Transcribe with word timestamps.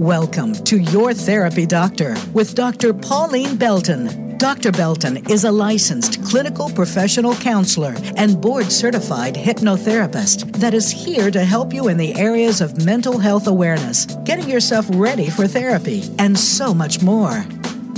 Welcome 0.00 0.54
to 0.54 0.78
Your 0.78 1.12
Therapy 1.12 1.66
Doctor 1.66 2.16
with 2.32 2.54
Dr. 2.54 2.94
Pauline 2.94 3.56
Belton. 3.56 4.38
Dr. 4.38 4.72
Belton 4.72 5.18
is 5.28 5.44
a 5.44 5.52
licensed 5.52 6.24
clinical 6.24 6.70
professional 6.70 7.34
counselor 7.34 7.94
and 8.16 8.40
board 8.40 8.72
certified 8.72 9.34
hypnotherapist 9.34 10.56
that 10.56 10.72
is 10.72 10.90
here 10.90 11.30
to 11.30 11.44
help 11.44 11.74
you 11.74 11.88
in 11.88 11.98
the 11.98 12.14
areas 12.18 12.62
of 12.62 12.82
mental 12.82 13.18
health 13.18 13.46
awareness, 13.46 14.06
getting 14.24 14.48
yourself 14.48 14.86
ready 14.88 15.28
for 15.28 15.46
therapy, 15.46 16.04
and 16.18 16.38
so 16.38 16.72
much 16.72 17.02
more. 17.02 17.44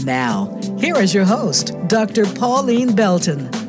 Now, 0.03 0.59
here 0.81 0.97
is 0.97 1.15
your 1.15 1.25
host, 1.25 1.73
Dr. 1.87 2.27
Pauline 2.35 2.97
Belton. 2.97 3.62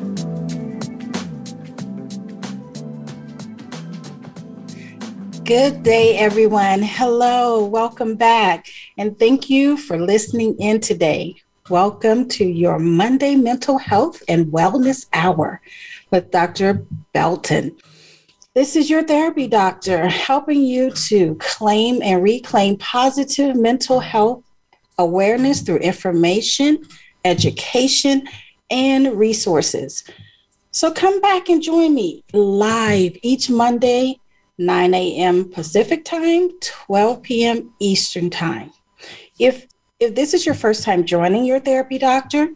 Good 5.44 5.82
day, 5.82 6.16
everyone. 6.16 6.80
Hello, 6.80 7.66
welcome 7.66 8.14
back, 8.14 8.66
and 8.96 9.18
thank 9.18 9.50
you 9.50 9.76
for 9.76 9.98
listening 9.98 10.56
in 10.58 10.80
today. 10.80 11.34
Welcome 11.68 12.28
to 12.28 12.46
your 12.46 12.78
Monday 12.78 13.36
Mental 13.36 13.76
Health 13.76 14.22
and 14.26 14.46
Wellness 14.46 15.04
Hour 15.12 15.60
with 16.10 16.30
Dr. 16.30 16.86
Belton. 17.12 17.76
This 18.54 18.74
is 18.74 18.88
your 18.88 19.02
therapy 19.02 19.46
doctor 19.46 20.08
helping 20.08 20.62
you 20.62 20.90
to 21.08 21.34
claim 21.34 22.00
and 22.00 22.22
reclaim 22.22 22.78
positive 22.78 23.54
mental 23.54 24.00
health 24.00 24.42
awareness 24.96 25.60
through 25.60 25.78
information, 25.78 26.78
education, 27.26 28.26
and 28.70 29.18
resources. 29.18 30.04
So 30.70 30.90
come 30.90 31.20
back 31.20 31.50
and 31.50 31.62
join 31.62 31.94
me 31.94 32.24
live 32.32 33.18
each 33.22 33.50
Monday 33.50 34.20
9 34.58 34.94
a.m. 34.94 35.50
Pacific 35.50 36.04
time, 36.04 36.50
12 36.60 37.22
p.m. 37.22 37.74
Eastern 37.80 38.30
time. 38.30 38.72
If 39.38 39.66
if 40.00 40.14
this 40.14 40.34
is 40.34 40.44
your 40.44 40.56
first 40.56 40.82
time 40.82 41.04
joining 41.04 41.44
your 41.44 41.60
therapy 41.60 41.98
doctor, 41.98 42.48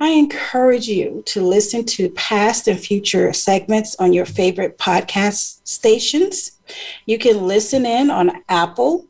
I 0.00 0.10
encourage 0.10 0.86
you 0.86 1.22
to 1.26 1.42
listen 1.42 1.84
to 1.86 2.10
past 2.10 2.68
and 2.68 2.78
future 2.78 3.32
segments 3.32 3.96
on 3.96 4.12
your 4.12 4.26
favorite 4.26 4.76
podcast 4.78 5.66
stations. 5.66 6.60
You 7.06 7.18
can 7.18 7.46
listen 7.46 7.86
in 7.86 8.10
on 8.10 8.42
Apple, 8.48 9.06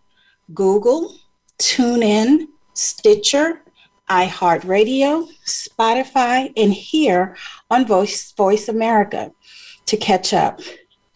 Google, 0.54 1.16
TuneIn, 1.58 2.46
Stitcher, 2.74 3.60
iHeartRadio, 4.08 5.28
Spotify, 5.46 6.52
and 6.56 6.72
here 6.72 7.36
on 7.70 7.86
Voice 7.86 8.32
Voice 8.32 8.68
America 8.68 9.32
to 9.86 9.96
catch 9.96 10.32
up. 10.32 10.60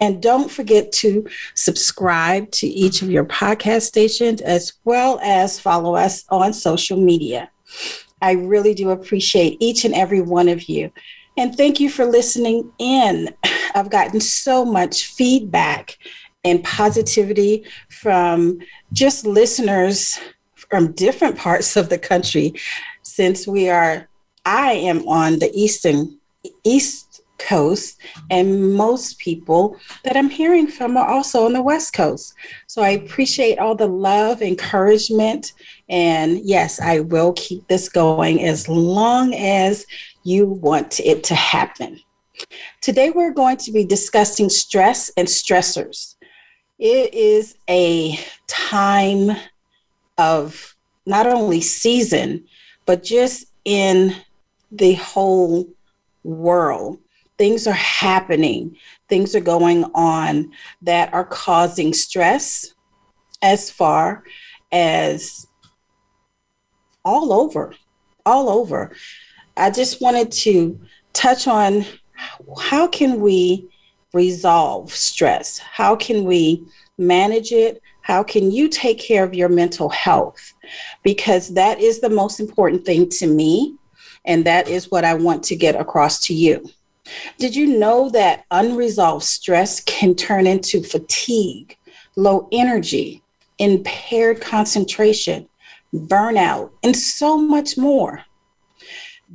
And 0.01 0.23
don't 0.23 0.51
forget 0.51 0.93
to 0.93 1.27
subscribe 1.55 2.51
to 2.53 2.67
each 2.67 3.03
of 3.03 3.11
your 3.11 3.25
podcast 3.25 3.83
stations 3.83 4.41
as 4.41 4.73
well 4.85 5.19
as 5.23 5.59
follow 5.59 5.97
us 5.97 6.25
on 6.29 6.53
social 6.53 7.01
media. 7.01 7.51
I 8.23 8.33
really 8.33 8.75
do 8.75 8.91
appreciate 8.91 9.57
each 9.61 9.85
and 9.85 9.95
every 9.95 10.21
one 10.21 10.49
of 10.49 10.69
you. 10.69 10.93
And 11.37 11.57
thank 11.57 11.79
you 11.79 11.89
for 11.89 12.05
listening 12.05 12.73
in. 12.79 13.35
I've 13.75 13.91
gotten 13.91 14.21
so 14.21 14.65
much 14.65 15.07
feedback 15.07 15.99
and 16.45 16.63
positivity 16.65 17.65
from 17.89 18.59
just 18.93 19.27
listeners 19.27 20.19
from 20.55 20.93
different 20.93 21.37
parts 21.37 21.77
of 21.77 21.89
the 21.89 21.99
country 21.99 22.55
since 23.03 23.47
we 23.47 23.69
are, 23.69 24.09
I 24.45 24.73
am 24.73 25.07
on 25.09 25.39
the 25.39 25.51
Eastern, 25.55 26.19
East 26.65 27.08
Coast, 27.39 28.01
and 28.31 28.75
most 28.75 29.19
people 29.19 29.77
that 30.05 30.17
I'm 30.17 30.31
hearing 30.31 30.67
from 30.67 30.97
are 30.97 31.09
also 31.09 31.45
on 31.45 31.53
the 31.53 31.63
West 31.63 31.93
Coast. 31.95 32.35
So 32.67 32.83
I 32.83 32.91
appreciate 32.91 33.59
all 33.59 33.75
the 33.75 33.87
love, 33.87 34.43
encouragement, 34.43 35.53
and 35.89 36.41
yes, 36.45 36.81
I 36.81 37.01
will 37.01 37.33
keep 37.35 37.67
this 37.69 37.89
going 37.89 38.43
as 38.45 38.69
long 38.69 39.35
as 39.35 39.87
you 40.25 40.47
want 40.47 41.01
it 41.01 41.25
to 41.25 41.35
happen. 41.35 42.01
Today, 42.81 43.11
we're 43.11 43.33
going 43.33 43.57
to 43.59 43.73
be 43.73 43.85
discussing 43.85 44.49
stress 44.49 45.11
and 45.17 45.27
stressors. 45.27 46.17
It 46.79 47.13
is 47.13 47.57
a 47.69 48.19
time 48.47 49.37
of 50.17 50.77
not 51.07 51.27
only 51.27 51.61
season, 51.61 52.45
but 52.87 53.03
just 53.03 53.47
in 53.65 54.15
the 54.71 54.95
whole 54.95 55.67
world 56.23 56.99
things 57.39 57.67
are 57.67 57.73
happening, 57.73 58.77
things 59.09 59.35
are 59.35 59.41
going 59.41 59.85
on 59.95 60.53
that 60.83 61.13
are 61.15 61.25
causing 61.25 61.95
stress 61.95 62.75
as 63.41 63.71
far 63.71 64.25
as 64.73 65.47
all 67.05 67.33
over, 67.33 67.75
all 68.27 68.51
over. 68.51 68.93
I 69.57 69.71
just 69.71 70.01
wanted 70.01 70.31
to 70.33 70.79
touch 71.13 71.47
on 71.47 71.85
how 72.61 72.87
can 72.89 73.21
we 73.21 73.69
resolve 74.13 74.93
stress? 74.93 75.59
How 75.59 75.95
can 75.97 76.25
we 76.25 76.67
manage 76.99 77.53
it? 77.53 77.81
How 78.03 78.23
can 78.23 78.51
you 78.51 78.69
take 78.69 78.99
care 78.99 79.23
of 79.23 79.35
your 79.35 79.49
mental 79.49 79.89
health? 79.89 80.55
Because 81.03 81.55
that 81.55 81.81
is 81.81 82.01
the 82.01 82.11
most 82.11 82.41
important 82.41 82.85
thing 82.85 83.09
to 83.11 83.27
me. 83.27 83.77
And 84.25 84.45
that 84.45 84.69
is 84.69 84.91
what 84.91 85.05
I 85.05 85.15
want 85.15 85.43
to 85.45 85.57
get 85.57 85.77
across 85.77 86.27
to 86.27 86.35
you. 86.35 86.69
Did 87.39 87.55
you 87.57 87.79
know 87.79 88.09
that 88.11 88.45
unresolved 88.51 89.25
stress 89.25 89.81
can 89.81 90.15
turn 90.15 90.47
into 90.47 90.83
fatigue, 90.83 91.77
low 92.17 92.49
energy, 92.53 93.23
impaired 93.59 94.41
concentration, 94.41 95.49
burnout, 95.95 96.71
and 96.83 96.97
so 96.97 97.39
much 97.39 97.77
more? 97.77 98.23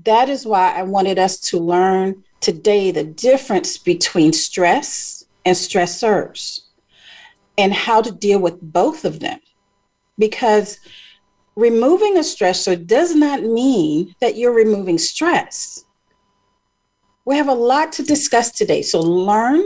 That 0.06 0.30
is 0.30 0.46
why 0.46 0.74
I 0.78 0.84
wanted 0.84 1.20
us 1.20 1.40
to 1.50 1.60
learn 1.60 2.24
today 2.40 2.92
the 2.92 3.04
difference 3.04 3.78
between 3.78 4.34
stress 4.34 5.26
and 5.46 5.56
stressors 5.56 6.62
and 7.58 7.74
how 7.74 8.02
to 8.02 8.12
deal 8.12 8.40
with 8.40 8.60
both 8.62 9.06
of 9.06 9.20
them. 9.20 9.40
Because 10.18 10.80
removing 11.56 12.18
a 12.18 12.22
stressor 12.22 12.86
does 12.86 13.16
not 13.16 13.44
mean 13.44 14.16
that 14.20 14.36
you're 14.36 14.54
removing 14.54 14.98
stress. 14.98 15.83
We 17.26 17.38
have 17.38 17.48
a 17.48 17.54
lot 17.54 17.94
to 17.94 18.04
discuss 18.04 18.52
today, 18.52 18.82
so 18.82 19.00
learn 19.00 19.64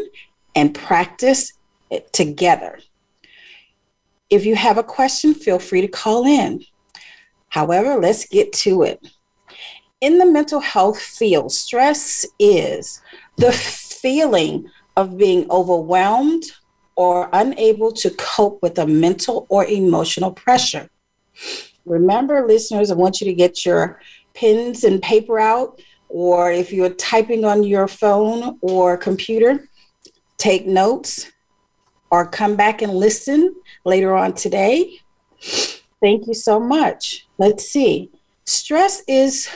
and 0.56 0.75
practice 0.75 1.53
together. 2.12 2.79
If 4.29 4.45
you 4.45 4.56
have 4.56 4.78
a 4.78 4.84
question, 4.84 5.34
feel 5.34 5.57
free 5.57 5.81
to 5.81 5.88
call 5.88 6.25
in. 6.25 6.63
However, 7.50 7.96
let's 7.96 8.28
get 8.28 8.51
to 8.53 8.84
it. 8.84 9.00
In 10.01 10.19
the 10.19 10.25
mental 10.25 10.59
health 10.59 11.00
field, 11.01 11.51
stress 11.51 12.25
is 12.38 13.01
the 13.38 13.51
feeling 13.51 14.69
of 14.96 15.17
being 15.17 15.50
overwhelmed 15.50 16.44
or 16.96 17.29
unable 17.34 17.91
to 17.94 18.12
cope 18.12 18.62
with 18.62 18.78
a 18.78 18.85
mental 18.85 19.47
or 19.50 19.66
emotional 19.66 20.31
pressure. 20.31 20.90
Remember, 21.85 22.46
listeners, 22.46 22.91
I 22.91 22.96
want 22.96 23.22
you 23.22 23.25
to 23.25 23.34
get 23.34 23.66
your 23.66 24.00
pens 24.34 24.84
and 24.84 25.01
paper 25.01 25.40
out 25.40 25.81
or 26.09 26.51
if 26.51 26.72
you're 26.72 26.94
typing 26.94 27.45
on 27.45 27.63
your 27.63 27.88
phone 27.88 28.57
or 28.62 28.97
computer, 28.97 29.68
take 30.38 30.66
notes 30.66 31.31
or 32.12 32.28
come 32.28 32.56
back 32.56 32.81
and 32.81 32.94
listen 32.94 33.56
later 33.85 34.16
on 34.16 34.34
today. 34.34 35.00
Thank 36.01 36.28
you 36.28 36.34
so 36.34 36.59
much. 36.59 37.28
Let's 37.38 37.67
see. 37.69 38.12
Stress 38.46 39.03
is 39.07 39.50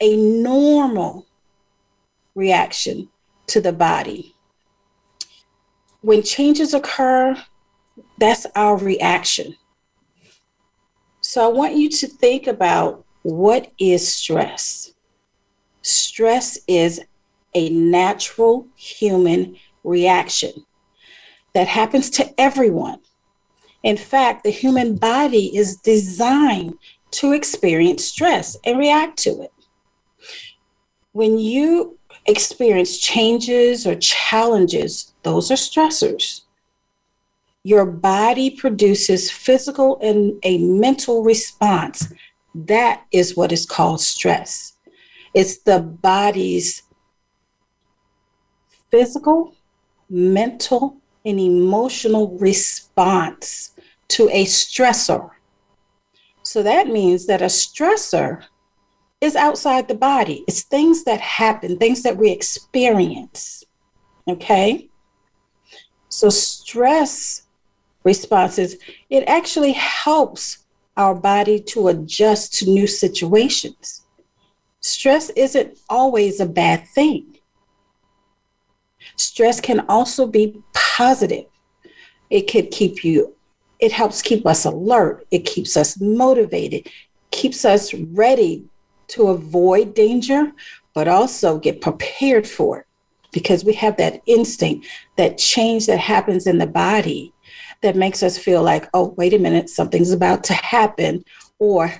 a 0.00 0.16
normal 0.16 1.26
reaction 2.34 3.08
to 3.46 3.60
the 3.60 3.72
body. 3.72 4.34
When 6.02 6.22
changes 6.22 6.74
occur, 6.74 7.36
that's 8.18 8.46
our 8.54 8.76
reaction. 8.76 9.56
So 11.20 11.44
I 11.44 11.52
want 11.52 11.76
you 11.76 11.88
to 11.88 12.06
think 12.06 12.46
about 12.46 13.04
what 13.22 13.72
is 13.78 14.06
stress? 14.06 14.92
Stress 15.86 16.58
is 16.66 17.00
a 17.54 17.68
natural 17.68 18.66
human 18.74 19.56
reaction 19.84 20.66
that 21.54 21.68
happens 21.68 22.10
to 22.10 22.28
everyone. 22.40 22.98
In 23.84 23.96
fact, 23.96 24.42
the 24.42 24.50
human 24.50 24.96
body 24.96 25.56
is 25.56 25.76
designed 25.76 26.74
to 27.12 27.32
experience 27.32 28.04
stress 28.04 28.56
and 28.64 28.80
react 28.80 29.16
to 29.18 29.42
it. 29.42 29.52
When 31.12 31.38
you 31.38 31.96
experience 32.26 32.98
changes 32.98 33.86
or 33.86 33.94
challenges, 33.94 35.14
those 35.22 35.52
are 35.52 35.54
stressors. 35.54 36.40
Your 37.62 37.86
body 37.86 38.50
produces 38.50 39.30
physical 39.30 40.00
and 40.02 40.34
a 40.42 40.58
mental 40.58 41.22
response. 41.22 42.12
That 42.56 43.04
is 43.12 43.36
what 43.36 43.52
is 43.52 43.64
called 43.64 44.00
stress. 44.00 44.75
It's 45.36 45.58
the 45.58 45.80
body's 45.80 46.82
physical, 48.90 49.54
mental, 50.08 50.96
and 51.26 51.38
emotional 51.38 52.38
response 52.38 53.74
to 54.08 54.30
a 54.30 54.46
stressor. 54.46 55.28
So 56.42 56.62
that 56.62 56.88
means 56.88 57.26
that 57.26 57.42
a 57.42 57.50
stressor 57.50 58.44
is 59.20 59.36
outside 59.36 59.88
the 59.88 59.94
body. 59.94 60.42
It's 60.48 60.62
things 60.62 61.04
that 61.04 61.20
happen, 61.20 61.76
things 61.76 62.02
that 62.04 62.16
we 62.16 62.30
experience. 62.30 63.62
Okay? 64.26 64.88
So 66.08 66.30
stress 66.30 67.42
responses, 68.04 68.76
it 69.10 69.24
actually 69.28 69.72
helps 69.72 70.64
our 70.96 71.14
body 71.14 71.60
to 71.60 71.88
adjust 71.88 72.54
to 72.54 72.70
new 72.70 72.86
situations. 72.86 74.05
Stress 74.86 75.30
isn't 75.30 75.78
always 75.88 76.38
a 76.38 76.46
bad 76.46 76.86
thing. 76.86 77.38
Stress 79.16 79.60
can 79.60 79.80
also 79.88 80.28
be 80.28 80.62
positive. 80.74 81.46
It 82.30 82.42
could 82.42 82.70
keep 82.70 83.04
you, 83.04 83.34
it 83.80 83.90
helps 83.90 84.22
keep 84.22 84.46
us 84.46 84.64
alert, 84.64 85.26
it 85.32 85.40
keeps 85.40 85.76
us 85.76 86.00
motivated, 86.00 86.88
keeps 87.32 87.64
us 87.64 87.94
ready 87.94 88.64
to 89.08 89.28
avoid 89.28 89.94
danger, 89.94 90.52
but 90.94 91.08
also 91.08 91.58
get 91.58 91.80
prepared 91.80 92.46
for 92.46 92.78
it 92.78 92.86
because 93.32 93.64
we 93.64 93.72
have 93.74 93.96
that 93.96 94.22
instinct, 94.26 94.86
that 95.16 95.36
change 95.36 95.86
that 95.86 95.98
happens 95.98 96.46
in 96.46 96.58
the 96.58 96.66
body 96.66 97.32
that 97.82 97.96
makes 97.96 98.22
us 98.22 98.38
feel 98.38 98.62
like, 98.62 98.88
oh, 98.94 99.14
wait 99.16 99.34
a 99.34 99.38
minute, 99.38 99.68
something's 99.68 100.12
about 100.12 100.44
to 100.44 100.54
happen, 100.54 101.24
or 101.58 101.92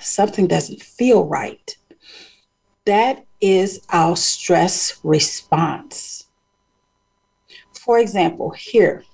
something 0.00 0.46
doesn't 0.46 0.82
feel 0.82 1.26
right. 1.26 1.76
That 2.84 3.26
is 3.40 3.84
our 3.90 4.16
stress 4.16 4.98
response. 5.04 6.26
For 7.72 7.98
example, 7.98 8.50
here, 8.50 9.04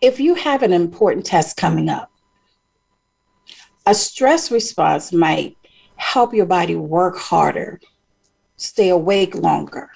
if 0.00 0.20
you 0.20 0.34
have 0.34 0.62
an 0.62 0.72
important 0.72 1.24
test 1.24 1.56
coming 1.56 1.88
up, 1.88 2.10
a 3.86 3.94
stress 3.94 4.50
response 4.50 5.12
might 5.12 5.56
help 5.96 6.34
your 6.34 6.46
body 6.46 6.76
work 6.76 7.16
harder, 7.16 7.80
stay 8.56 8.90
awake 8.90 9.34
longer. 9.34 9.90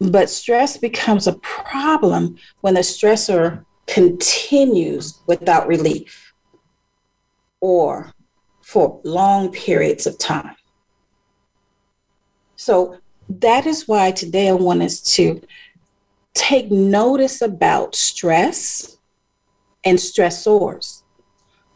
But 0.00 0.30
stress 0.30 0.76
becomes 0.76 1.26
a 1.26 1.38
problem 1.38 2.36
when 2.60 2.74
the 2.74 2.80
stressor 2.80 3.64
continues 3.88 5.20
without 5.26 5.66
relief 5.66 6.32
or 7.60 8.12
for 8.68 9.00
long 9.02 9.50
periods 9.50 10.06
of 10.06 10.18
time. 10.18 10.54
So 12.56 12.98
that 13.30 13.64
is 13.64 13.88
why 13.88 14.10
today 14.10 14.50
I 14.50 14.52
want 14.52 14.82
us 14.82 15.00
to 15.14 15.40
take 16.34 16.70
notice 16.70 17.40
about 17.40 17.94
stress 17.94 18.98
and 19.84 19.96
stressors 19.96 21.02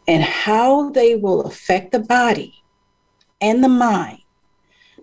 and 0.06 0.22
how 0.22 0.90
they 0.90 1.16
will 1.16 1.40
affect 1.46 1.92
the 1.92 1.98
body 1.98 2.62
and 3.40 3.64
the 3.64 3.70
mind. 3.70 4.18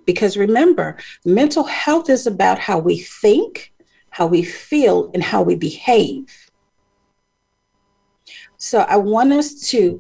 Because 0.06 0.38
remember, 0.38 0.96
mental 1.26 1.64
health 1.64 2.08
is 2.08 2.28
about 2.28 2.60
how 2.60 2.78
we 2.78 3.00
think, 3.00 3.74
how 4.12 4.28
we 4.28 4.44
feel, 4.44 5.10
and 5.16 5.24
how 5.24 5.42
we 5.42 5.56
behave. 5.56 6.52
So 8.58 8.82
I 8.82 8.98
want 8.98 9.34
us 9.34 9.68
to 9.70 10.00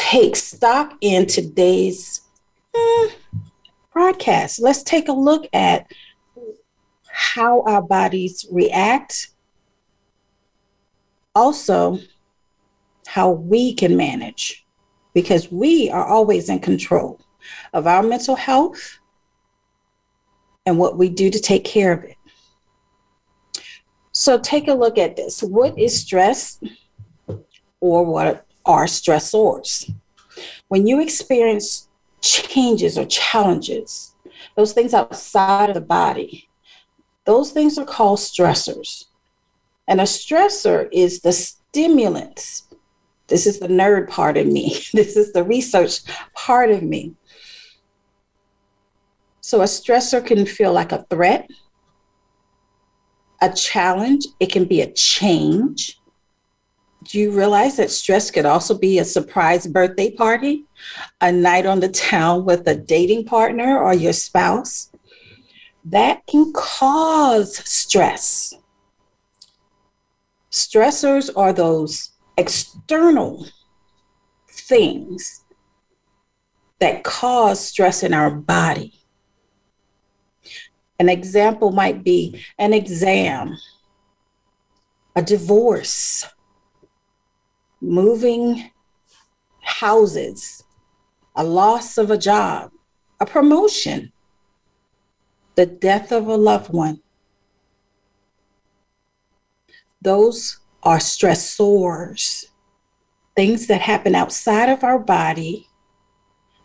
take 0.00 0.34
stock 0.34 0.94
in 1.02 1.26
today's 1.26 2.22
mm, 2.74 3.12
broadcast. 3.92 4.58
Let's 4.58 4.82
take 4.82 5.08
a 5.08 5.12
look 5.12 5.46
at 5.52 5.86
how 7.06 7.62
our 7.62 7.82
bodies 7.82 8.46
react. 8.50 9.28
Also, 11.34 11.98
how 13.06 13.30
we 13.30 13.74
can 13.74 13.96
manage, 13.96 14.64
because 15.12 15.52
we 15.52 15.90
are 15.90 16.06
always 16.06 16.48
in 16.48 16.60
control 16.60 17.20
of 17.72 17.86
our 17.86 18.02
mental 18.02 18.36
health 18.36 18.98
and 20.64 20.78
what 20.78 20.96
we 20.96 21.08
do 21.10 21.30
to 21.30 21.38
take 21.38 21.64
care 21.64 21.92
of 21.92 22.04
it. 22.04 22.16
So, 24.12 24.38
take 24.38 24.66
a 24.66 24.74
look 24.74 24.96
at 24.98 25.16
this. 25.16 25.42
What 25.42 25.78
is 25.78 26.00
stress, 26.00 26.58
or 27.80 28.04
what 28.04 28.46
are 28.64 28.86
stressors. 28.86 29.92
When 30.68 30.86
you 30.86 31.00
experience 31.00 31.88
changes 32.20 32.98
or 32.98 33.06
challenges, 33.06 34.14
those 34.56 34.72
things 34.72 34.94
outside 34.94 35.70
of 35.70 35.74
the 35.74 35.80
body, 35.80 36.48
those 37.24 37.50
things 37.52 37.78
are 37.78 37.84
called 37.84 38.18
stressors. 38.18 39.06
And 39.88 40.00
a 40.00 40.04
stressor 40.04 40.88
is 40.92 41.20
the 41.20 41.32
stimulants. 41.32 42.68
This 43.28 43.46
is 43.46 43.60
the 43.60 43.68
nerd 43.68 44.08
part 44.08 44.36
of 44.36 44.46
me. 44.46 44.80
This 44.92 45.16
is 45.16 45.32
the 45.32 45.44
research 45.44 46.00
part 46.34 46.70
of 46.70 46.82
me. 46.82 47.14
So 49.40 49.62
a 49.62 49.64
stressor 49.64 50.24
can 50.24 50.46
feel 50.46 50.72
like 50.72 50.92
a 50.92 51.04
threat, 51.10 51.48
a 53.40 53.52
challenge, 53.52 54.26
it 54.38 54.52
can 54.52 54.64
be 54.64 54.80
a 54.80 54.92
change, 54.92 55.99
do 57.02 57.18
you 57.18 57.32
realize 57.32 57.76
that 57.76 57.90
stress 57.90 58.30
could 58.30 58.44
also 58.44 58.76
be 58.76 58.98
a 58.98 59.04
surprise 59.04 59.66
birthday 59.66 60.10
party, 60.10 60.64
a 61.20 61.32
night 61.32 61.64
on 61.64 61.80
the 61.80 61.88
town 61.88 62.44
with 62.44 62.66
a 62.66 62.74
dating 62.74 63.24
partner 63.24 63.78
or 63.78 63.94
your 63.94 64.12
spouse? 64.12 64.90
That 65.84 66.26
can 66.26 66.52
cause 66.52 67.56
stress. 67.68 68.52
Stressors 70.50 71.30
are 71.36 71.52
those 71.52 72.10
external 72.36 73.46
things 74.50 75.44
that 76.80 77.02
cause 77.02 77.64
stress 77.64 78.02
in 78.02 78.12
our 78.12 78.30
body. 78.30 78.92
An 80.98 81.08
example 81.08 81.70
might 81.72 82.04
be 82.04 82.42
an 82.58 82.74
exam, 82.74 83.56
a 85.16 85.22
divorce, 85.22 86.26
moving 87.80 88.70
houses, 89.62 90.64
a 91.36 91.44
loss 91.44 91.98
of 91.98 92.10
a 92.10 92.18
job, 92.18 92.70
a 93.20 93.26
promotion, 93.26 94.12
the 95.54 95.66
death 95.66 96.12
of 96.12 96.26
a 96.26 96.36
loved 96.36 96.72
one. 96.72 97.00
Those 100.02 100.58
are 100.82 100.98
stressors, 100.98 102.46
things 103.36 103.66
that 103.66 103.80
happen 103.80 104.14
outside 104.14 104.68
of 104.68 104.82
our 104.82 104.98
body 104.98 105.68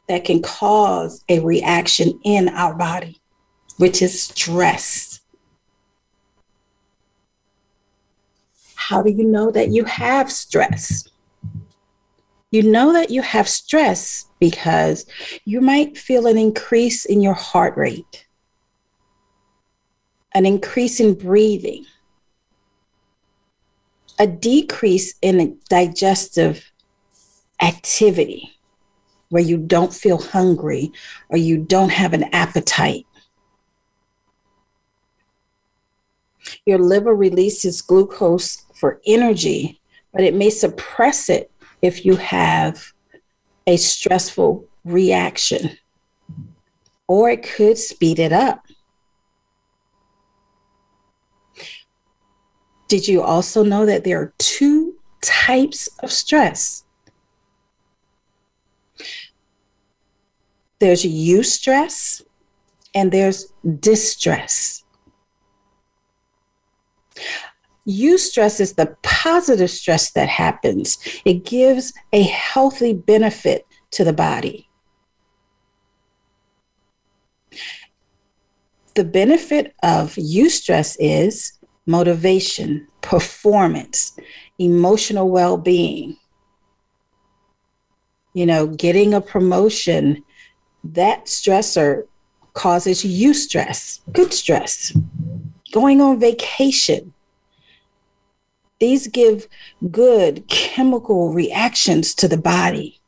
that 0.08 0.24
can 0.24 0.42
cause 0.42 1.24
a 1.30 1.40
reaction 1.40 2.20
in 2.24 2.50
our 2.50 2.74
body, 2.74 3.20
which 3.78 4.02
is 4.02 4.24
stress. 4.24 5.15
How 8.88 9.02
do 9.02 9.10
you 9.10 9.24
know 9.24 9.50
that 9.50 9.70
you 9.70 9.84
have 9.86 10.32
stress? 10.32 11.10
You 12.52 12.62
know 12.62 12.94
that 12.94 13.10
you 13.10 13.24
have 13.24 13.50
stress 13.50 14.28
because 14.40 15.08
you 15.44 15.60
might 15.60 15.98
feel 15.98 16.28
an 16.28 16.38
increase 16.38 17.04
in 17.06 17.20
your 17.20 17.34
heart 17.34 17.76
rate, 17.78 18.28
an 20.36 20.46
increase 20.46 21.00
in 21.00 21.16
breathing, 21.16 21.88
a 24.20 24.28
decrease 24.28 25.16
in 25.24 25.58
digestive 25.68 26.72
activity 27.64 28.52
where 29.30 29.42
you 29.42 29.58
don't 29.58 29.96
feel 29.96 30.22
hungry 30.22 30.92
or 31.30 31.38
you 31.38 31.58
don't 31.58 31.92
have 31.92 32.14
an 32.14 32.26
appetite. 32.26 33.08
Your 36.68 36.78
liver 36.78 37.16
releases 37.16 37.82
glucose 37.82 38.65
for 38.76 39.02
energy, 39.06 39.82
but 40.14 40.24
it 40.24 40.34
may 40.34 40.50
suppress 40.50 41.30
it 41.30 41.52
if 41.82 42.06
you 42.06 42.16
have 42.18 42.94
a 43.68 43.78
stressful 43.78 44.68
reaction, 44.84 45.72
or 47.08 47.30
it 47.30 47.44
could 47.44 47.78
speed 47.78 48.20
it 48.20 48.32
up. 48.32 48.66
Did 52.88 53.08
you 53.08 53.22
also 53.22 53.64
know 53.64 53.86
that 53.86 54.04
there 54.04 54.22
are 54.22 54.34
two 54.38 54.96
types 55.22 55.88
of 56.04 56.12
stress? 56.12 56.84
There's 60.80 61.04
eustress 61.04 62.22
and 62.94 63.12
there's 63.12 63.52
distress. 63.80 64.84
Eustress 67.88 68.60
is 68.60 68.74
the 68.74 68.96
positive 69.04 69.70
stress 69.70 70.12
that 70.14 70.28
happens. 70.30 70.98
It 71.26 71.46
gives 71.46 71.94
a 72.14 72.24
healthy 72.24 72.94
benefit 72.94 73.66
to 73.92 74.04
the 74.04 74.14
body. 74.14 74.70
The 78.96 79.04
benefit 79.04 79.76
of 79.84 80.16
eustress 80.16 80.96
is 81.00 81.54
motivation, 81.86 82.88
performance, 83.02 84.18
emotional 84.58 85.30
well 85.30 85.58
being, 85.58 86.18
You 88.34 88.46
know, 88.46 88.68
getting 88.68 89.14
a 89.14 89.22
promotion, 89.22 90.24
that 90.84 91.26
stressor 91.26 92.08
causes 92.54 93.04
you 93.06 93.34
stress, 93.34 94.02
good 94.12 94.34
stress. 94.34 94.96
Going 95.72 96.02
on 96.02 96.20
vacation, 96.20 97.14
these 98.80 99.08
give 99.08 99.48
good 99.92 100.48
chemical 100.48 101.34
reactions 101.34 102.14
to 102.16 102.28
the 102.28 102.38
body. 102.38 103.00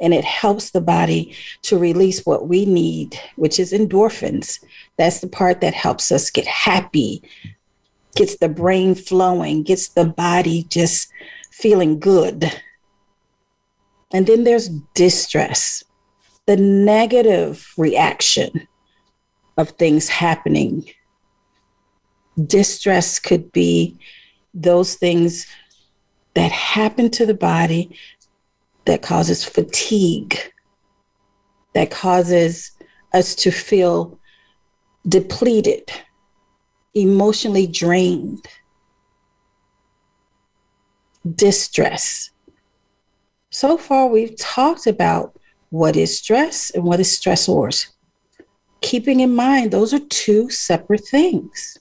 And 0.00 0.14
it 0.14 0.24
helps 0.24 0.70
the 0.70 0.80
body 0.80 1.36
to 1.62 1.76
release 1.76 2.24
what 2.24 2.48
we 2.48 2.64
need, 2.64 3.20
which 3.36 3.60
is 3.60 3.72
endorphins. 3.72 4.62
That's 4.96 5.20
the 5.20 5.28
part 5.28 5.60
that 5.60 5.74
helps 5.74 6.10
us 6.10 6.30
get 6.30 6.46
happy, 6.46 7.22
gets 8.14 8.38
the 8.38 8.48
brain 8.48 8.94
flowing, 8.94 9.62
gets 9.62 9.88
the 9.88 10.06
body 10.06 10.64
just 10.64 11.10
feeling 11.50 12.00
good. 12.00 12.50
And 14.12 14.26
then 14.26 14.44
there's 14.44 14.70
distress, 14.94 15.84
the 16.46 16.56
negative 16.56 17.72
reaction 17.76 18.66
of 19.58 19.70
things 19.70 20.08
happening. 20.08 20.88
Distress 22.46 23.18
could 23.18 23.52
be 23.52 23.98
those 24.54 24.94
things 24.94 25.46
that 26.34 26.50
happen 26.50 27.10
to 27.10 27.26
the 27.26 27.34
body 27.34 27.96
that 28.84 29.02
causes 29.02 29.44
fatigue, 29.44 30.38
that 31.74 31.90
causes 31.90 32.72
us 33.12 33.34
to 33.34 33.50
feel 33.50 34.18
depleted, 35.08 35.90
emotionally 36.94 37.66
drained, 37.66 38.46
distress. 41.34 42.30
So 43.50 43.76
far, 43.76 44.08
we've 44.08 44.36
talked 44.36 44.86
about 44.86 45.38
what 45.70 45.96
is 45.96 46.18
stress 46.18 46.70
and 46.70 46.84
what 46.84 47.00
is 47.00 47.08
stressors. 47.08 47.88
Keeping 48.80 49.20
in 49.20 49.34
mind, 49.34 49.70
those 49.70 49.92
are 49.92 50.00
two 50.00 50.48
separate 50.50 51.06
things. 51.06 51.78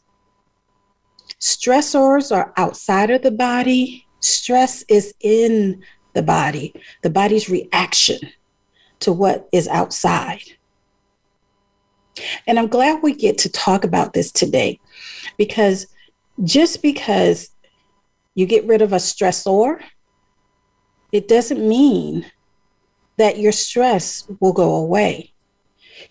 Stressors 1.40 2.36
are 2.36 2.54
outside 2.58 3.10
of 3.10 3.22
the 3.22 3.32
body, 3.32 4.06
stress 4.20 4.84
is 4.90 5.14
in 5.22 5.82
the 6.14 6.22
body, 6.22 6.74
the 7.02 7.10
body's 7.10 7.50
reaction 7.50 8.20
to 9.00 9.14
what 9.14 9.48
is 9.52 9.68
outside. 9.68 10.44
And 12.46 12.60
I'm 12.60 12.68
glad 12.68 13.02
we 13.02 13.14
get 13.14 13.38
to 13.40 13.50
talk 13.50 13.86
about 13.86 14.14
this 14.14 14.32
today 14.32 14.80
because 15.38 15.88
just 16.44 16.82
because 16.82 17.50
you 18.36 18.46
get 18.46 18.66
rid 18.66 18.82
of 18.82 18.92
a 18.92 18.98
stressor, 18.98 19.82
it 21.12 21.28
doesn't 21.28 21.68
mean 21.68 22.26
that 23.18 23.38
your 23.38 23.52
stress 23.52 24.28
will 24.40 24.54
go 24.54 24.76
away. 24.76 25.34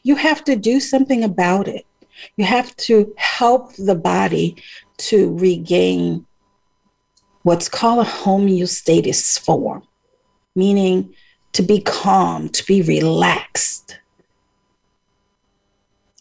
You 0.03 0.17
have 0.17 0.45
to 0.45 0.57
do 0.57 0.81
something 0.81 1.25
about 1.25 1.69
it. 1.69 1.87
You 2.37 2.45
have 2.45 2.75
to 2.77 3.15
help 3.17 3.75
the 3.77 3.95
body 3.95 4.57
to 4.99 5.37
regain 5.39 6.27
what's 7.43 7.69
called 7.69 8.07
a 8.07 8.11
homeostasis 8.11 9.39
form, 9.39 9.83
meaning 10.55 11.15
to 11.53 11.63
be 11.63 11.81
calm, 11.81 12.49
to 12.51 12.67
be 12.67 12.83
relaxed. 12.83 13.99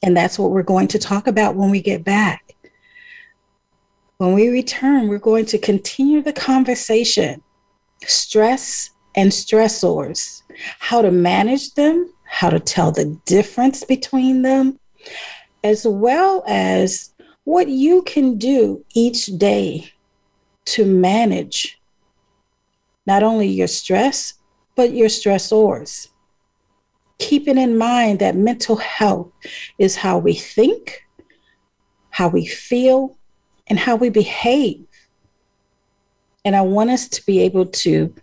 And 0.03 0.15
that's 0.15 0.39
what 0.39 0.51
we're 0.51 0.63
going 0.63 0.87
to 0.89 0.99
talk 0.99 1.27
about 1.27 1.55
when 1.55 1.69
we 1.69 1.81
get 1.81 2.03
back. 2.03 2.55
When 4.17 4.33
we 4.33 4.49
return, 4.49 5.07
we're 5.07 5.19
going 5.19 5.45
to 5.47 5.57
continue 5.57 6.21
the 6.21 6.33
conversation 6.33 7.43
stress 8.05 8.91
and 9.15 9.31
stressors, 9.31 10.43
how 10.79 11.01
to 11.01 11.11
manage 11.11 11.73
them, 11.73 12.13
how 12.23 12.49
to 12.49 12.59
tell 12.59 12.91
the 12.91 13.19
difference 13.25 13.83
between 13.83 14.43
them, 14.43 14.79
as 15.63 15.85
well 15.85 16.43
as 16.47 17.13
what 17.47 17.69
you 17.69 18.01
can 18.01 18.37
do 18.37 18.83
each 18.93 19.27
day 19.37 19.89
to 20.65 20.83
manage 20.83 21.79
not 23.05 23.23
only 23.23 23.47
your 23.47 23.69
stress, 23.69 24.33
but 24.75 24.91
your 24.91 25.07
stressors. 25.07 26.09
Keeping 27.19 27.57
in 27.57 27.77
mind 27.77 28.19
that 28.19 28.35
mental 28.35 28.75
health 28.75 29.31
is 29.79 29.95
how 29.95 30.17
we 30.17 30.33
think, 30.33 31.07
how 32.09 32.27
we 32.27 32.45
feel, 32.45 33.17
and 33.67 33.79
how 33.79 33.95
we 33.95 34.09
behave. 34.09 34.85
And 36.43 36.53
I 36.53 36.63
want 36.63 36.89
us 36.89 37.07
to 37.07 37.25
be 37.25 37.39
able 37.39 37.67
to 37.67 38.13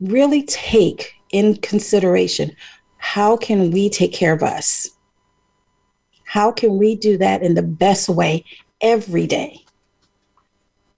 really 0.00 0.42
take 0.44 1.12
in 1.32 1.56
consideration 1.56 2.56
how 2.96 3.36
can 3.36 3.72
we 3.72 3.90
take 3.90 4.14
care 4.14 4.32
of 4.32 4.42
us? 4.42 4.95
How 6.36 6.52
can 6.52 6.76
we 6.76 6.96
do 6.96 7.16
that 7.16 7.42
in 7.42 7.54
the 7.54 7.62
best 7.62 8.10
way 8.10 8.44
every 8.82 9.26
day? 9.26 9.64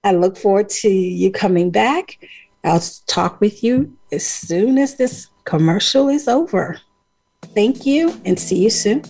I 0.02 0.10
look 0.10 0.36
forward 0.36 0.68
to 0.80 0.88
you 0.88 1.30
coming 1.30 1.70
back. 1.70 2.18
I'll 2.64 2.82
talk 3.06 3.40
with 3.40 3.62
you 3.62 3.96
as 4.10 4.26
soon 4.26 4.78
as 4.78 4.96
this 4.96 5.28
commercial 5.44 6.08
is 6.08 6.26
over. 6.26 6.80
Thank 7.54 7.86
you 7.86 8.20
and 8.24 8.36
see 8.36 8.64
you 8.64 8.68
soon. 8.68 9.04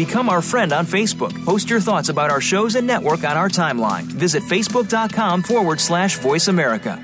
Become 0.00 0.30
our 0.30 0.40
friend 0.40 0.72
on 0.72 0.86
Facebook. 0.86 1.44
Post 1.44 1.68
your 1.68 1.78
thoughts 1.78 2.08
about 2.08 2.30
our 2.30 2.40
shows 2.40 2.74
and 2.74 2.86
network 2.86 3.22
on 3.22 3.36
our 3.36 3.50
timeline. 3.50 4.04
Visit 4.04 4.42
facebook.com 4.44 5.42
forward 5.42 5.78
slash 5.78 6.16
voice 6.16 6.48
America. 6.48 6.98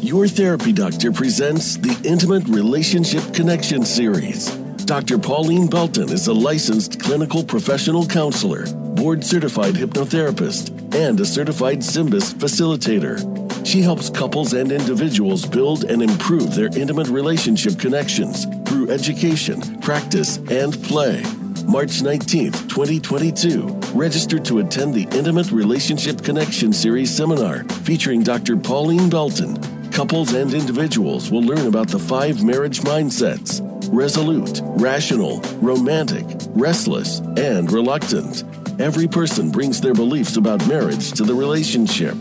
Your 0.00 0.26
Therapy 0.26 0.72
Doctor 0.72 1.12
presents 1.12 1.76
the 1.76 1.96
Intimate 2.02 2.48
Relationship 2.48 3.32
Connection 3.32 3.84
Series. 3.84 4.50
Dr. 4.86 5.18
Pauline 5.18 5.68
Belton 5.68 6.08
is 6.10 6.26
a 6.26 6.34
licensed 6.34 6.98
clinical 6.98 7.44
professional 7.44 8.04
counselor, 8.04 8.66
board 8.96 9.22
certified 9.22 9.74
hypnotherapist, 9.74 10.72
and 10.96 11.20
a 11.20 11.24
certified 11.24 11.78
SYMBIS 11.78 12.34
facilitator. 12.34 13.16
She 13.64 13.82
helps 13.82 14.10
couples 14.10 14.52
and 14.52 14.72
individuals 14.72 15.46
build 15.46 15.84
and 15.84 16.02
improve 16.02 16.56
their 16.56 16.76
intimate 16.76 17.06
relationship 17.06 17.78
connections 17.78 18.46
through 18.68 18.90
education, 18.90 19.80
practice, 19.80 20.38
and 20.50 20.74
play. 20.82 21.22
March 21.68 22.00
19th, 22.00 22.66
2022. 22.70 23.66
Register 23.92 24.38
to 24.38 24.60
attend 24.60 24.94
the 24.94 25.06
Intimate 25.14 25.50
Relationship 25.52 26.22
Connection 26.22 26.72
Series 26.72 27.14
seminar 27.14 27.64
featuring 27.84 28.22
Dr. 28.22 28.56
Pauline 28.56 29.10
Belton. 29.10 29.60
Couples 29.90 30.32
and 30.32 30.54
individuals 30.54 31.30
will 31.30 31.42
learn 31.42 31.66
about 31.66 31.88
the 31.88 31.98
five 31.98 32.42
marriage 32.42 32.80
mindsets 32.80 33.60
resolute, 33.92 34.62
rational, 34.80 35.40
romantic, 35.60 36.24
restless, 36.54 37.18
and 37.36 37.70
reluctant. 37.70 38.44
Every 38.80 39.06
person 39.06 39.50
brings 39.50 39.78
their 39.78 39.94
beliefs 39.94 40.38
about 40.38 40.66
marriage 40.66 41.12
to 41.12 41.22
the 41.22 41.34
relationship. 41.34 42.14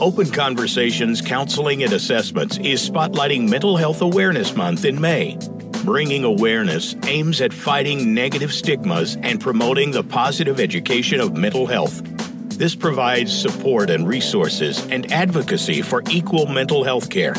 Open 0.00 0.30
Conversations 0.30 1.20
Counseling 1.20 1.82
and 1.82 1.92
Assessments 1.92 2.56
is 2.56 2.88
spotlighting 2.88 3.50
Mental 3.50 3.76
Health 3.76 4.00
Awareness 4.00 4.56
Month 4.56 4.86
in 4.86 4.98
May. 4.98 5.36
Bringing 5.84 6.24
awareness 6.24 6.96
aims 7.06 7.42
at 7.42 7.52
fighting 7.52 8.14
negative 8.14 8.54
stigmas 8.54 9.16
and 9.16 9.42
promoting 9.42 9.90
the 9.90 10.02
positive 10.02 10.58
education 10.58 11.20
of 11.20 11.36
mental 11.36 11.66
health. 11.66 12.00
This 12.56 12.74
provides 12.74 13.38
support 13.38 13.90
and 13.90 14.08
resources 14.08 14.82
and 14.86 15.12
advocacy 15.12 15.82
for 15.82 16.02
equal 16.08 16.46
mental 16.46 16.82
health 16.82 17.10
care. 17.10 17.34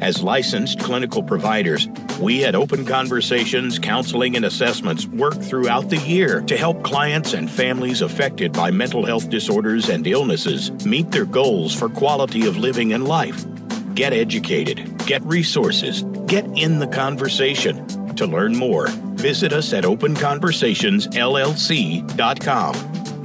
As 0.00 0.22
licensed 0.22 0.80
clinical 0.80 1.22
providers, 1.22 1.88
we 2.20 2.44
at 2.44 2.54
Open 2.54 2.84
Conversations 2.84 3.78
Counseling 3.78 4.36
and 4.36 4.44
Assessments 4.44 5.06
work 5.06 5.40
throughout 5.40 5.88
the 5.88 5.96
year 5.96 6.42
to 6.42 6.54
help 6.56 6.82
clients 6.82 7.32
and 7.32 7.50
families 7.50 8.02
affected 8.02 8.52
by 8.52 8.70
mental 8.70 9.06
health 9.06 9.30
disorders 9.30 9.88
and 9.88 10.06
illnesses 10.06 10.70
meet 10.84 11.10
their 11.10 11.24
goals 11.24 11.74
for 11.74 11.88
quality 11.88 12.46
of 12.46 12.58
living 12.58 12.92
and 12.92 13.08
life. 13.08 13.46
Get 13.94 14.12
educated, 14.12 14.98
get 15.06 15.24
resources, 15.24 16.02
get 16.26 16.44
in 16.58 16.78
the 16.78 16.88
conversation. 16.88 17.86
To 18.16 18.26
learn 18.26 18.54
more, 18.54 18.88
visit 19.16 19.54
us 19.54 19.72
at 19.72 19.84
openconversationsllc.com, 19.84 22.74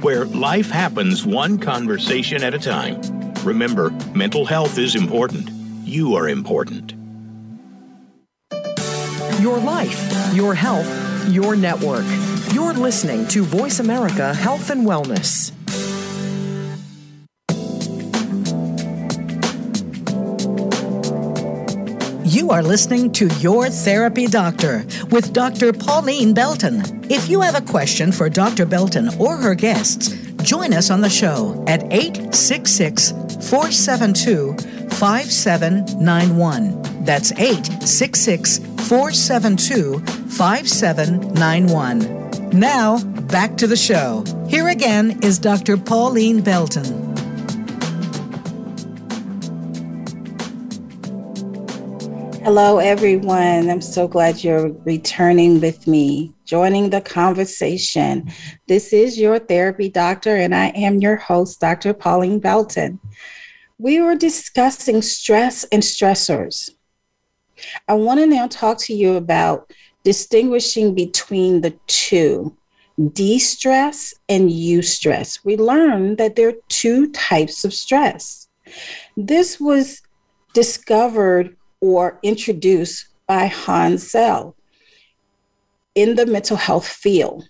where 0.00 0.24
life 0.24 0.70
happens 0.70 1.26
one 1.26 1.58
conversation 1.58 2.42
at 2.42 2.54
a 2.54 2.58
time. 2.58 2.98
Remember, 3.44 3.90
mental 4.14 4.46
health 4.46 4.78
is 4.78 4.94
important 4.94 5.51
you 5.92 6.14
are 6.14 6.28
important. 6.28 6.94
your 9.42 9.58
life, 9.58 10.32
your 10.34 10.54
health, 10.54 10.88
your 11.28 11.56
network. 11.56 12.04
You're 12.54 12.72
listening 12.74 13.26
to 13.28 13.42
Voice 13.42 13.80
America 13.80 14.32
Health 14.32 14.70
and 14.70 14.86
Wellness. 14.86 15.50
You 22.24 22.50
are 22.50 22.62
listening 22.62 23.10
to 23.12 23.26
Your 23.40 23.68
Therapy 23.68 24.26
Doctor 24.26 24.86
with 25.10 25.32
Dr. 25.32 25.72
Pauline 25.72 26.32
Belton. 26.32 27.04
If 27.10 27.28
you 27.28 27.40
have 27.40 27.56
a 27.56 27.60
question 27.60 28.12
for 28.12 28.30
Dr. 28.30 28.64
Belton 28.64 29.10
or 29.18 29.36
her 29.36 29.56
guests, 29.56 30.08
join 30.44 30.72
us 30.72 30.88
on 30.88 31.00
the 31.00 31.10
show 31.10 31.64
at 31.66 31.82
866 31.92 33.10
472 33.50 34.81
5791. 35.02 37.04
That's 37.04 37.32
866 37.32 38.58
472 38.86 39.98
5791. 40.28 42.50
Now, 42.50 43.02
back 43.22 43.56
to 43.56 43.66
the 43.66 43.74
show. 43.74 44.22
Here 44.46 44.68
again 44.68 45.18
is 45.24 45.40
Dr. 45.40 45.76
Pauline 45.76 46.40
Belton. 46.40 46.84
Hello, 52.44 52.78
everyone. 52.78 53.70
I'm 53.70 53.80
so 53.80 54.06
glad 54.06 54.44
you're 54.44 54.68
returning 54.84 55.60
with 55.60 55.88
me, 55.88 56.32
joining 56.44 56.90
the 56.90 57.00
conversation. 57.00 58.30
This 58.68 58.92
is 58.92 59.18
your 59.18 59.40
therapy 59.40 59.88
doctor, 59.88 60.36
and 60.36 60.54
I 60.54 60.66
am 60.68 61.00
your 61.00 61.16
host, 61.16 61.60
Dr. 61.60 61.92
Pauline 61.92 62.38
Belton. 62.38 63.00
We 63.78 64.00
were 64.00 64.14
discussing 64.14 65.02
stress 65.02 65.64
and 65.64 65.82
stressors. 65.82 66.70
I 67.88 67.94
want 67.94 68.20
to 68.20 68.26
now 68.26 68.48
talk 68.48 68.78
to 68.82 68.94
you 68.94 69.16
about 69.16 69.72
distinguishing 70.04 70.94
between 70.94 71.60
the 71.60 71.74
two 71.86 72.56
distress 73.12 74.14
and 74.28 74.50
eustress. 74.50 75.44
We 75.44 75.56
learned 75.56 76.18
that 76.18 76.36
there 76.36 76.48
are 76.48 76.60
two 76.68 77.10
types 77.12 77.64
of 77.64 77.72
stress. 77.72 78.48
This 79.16 79.58
was 79.58 80.02
discovered 80.54 81.56
or 81.80 82.18
introduced 82.22 83.08
by 83.26 83.46
Hans 83.46 84.12
Selye 84.12 84.54
in 85.94 86.14
the 86.16 86.26
mental 86.26 86.56
health 86.56 86.86
field. 86.86 87.48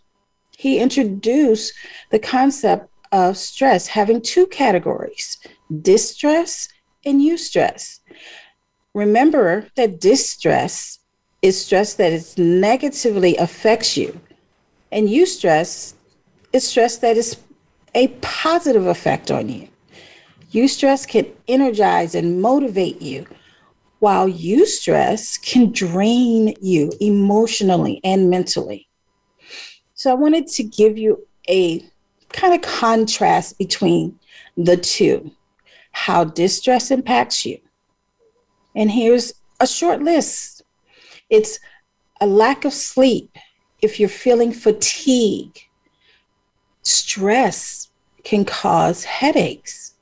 He 0.56 0.78
introduced 0.78 1.74
the 2.10 2.18
concept 2.18 2.88
of 3.12 3.36
stress 3.36 3.86
having 3.86 4.20
two 4.20 4.46
categories 4.48 5.38
distress 5.82 6.68
and 7.04 7.20
eustress. 7.20 8.00
Remember 8.94 9.68
that 9.76 10.00
distress 10.00 10.98
is 11.40 11.64
stress 11.64 11.94
that 11.94 12.12
is 12.12 12.36
negatively 12.38 13.36
affects 13.36 13.96
you, 13.96 14.20
and 14.90 15.08
eustress 15.08 15.94
is 16.52 16.66
stress 16.66 16.98
that 16.98 17.16
is 17.16 17.38
a 17.94 18.08
positive 18.20 18.86
effect 18.86 19.30
on 19.30 19.48
you. 19.48 19.68
Eustress 20.52 21.08
can 21.08 21.26
energize 21.48 22.14
and 22.14 22.40
motivate 22.40 23.00
you 23.00 23.26
while 23.98 24.28
eustress 24.28 25.40
can 25.40 25.72
drain 25.72 26.54
you 26.60 26.92
emotionally 27.00 28.00
and 28.04 28.28
mentally. 28.28 28.88
So 29.94 30.10
I 30.10 30.14
wanted 30.14 30.48
to 30.48 30.64
give 30.64 30.98
you 30.98 31.26
a 31.48 31.84
kind 32.32 32.54
of 32.54 32.62
contrast 32.62 33.58
between 33.58 34.18
the 34.56 34.76
two, 34.76 35.32
how 35.92 36.24
distress 36.24 36.90
impacts 36.90 37.44
you. 37.44 37.58
And 38.74 38.90
here's 38.90 39.34
a 39.60 39.66
short 39.66 40.02
list 40.02 40.62
it's 41.30 41.58
a 42.20 42.26
lack 42.26 42.64
of 42.64 42.72
sleep, 42.72 43.36
if 43.80 43.98
you're 43.98 44.08
feeling 44.08 44.52
fatigue, 44.52 45.58
stress 46.82 47.90
can 48.22 48.44
cause 48.44 49.04
headaches. 49.04 49.94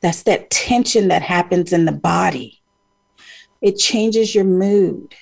That's 0.00 0.22
that 0.24 0.50
tension 0.50 1.08
that 1.08 1.22
happens 1.22 1.72
in 1.72 1.84
the 1.84 1.92
body. 1.92 2.60
It 3.60 3.76
changes 3.76 4.34
your 4.34 4.44
mood. 4.44 5.14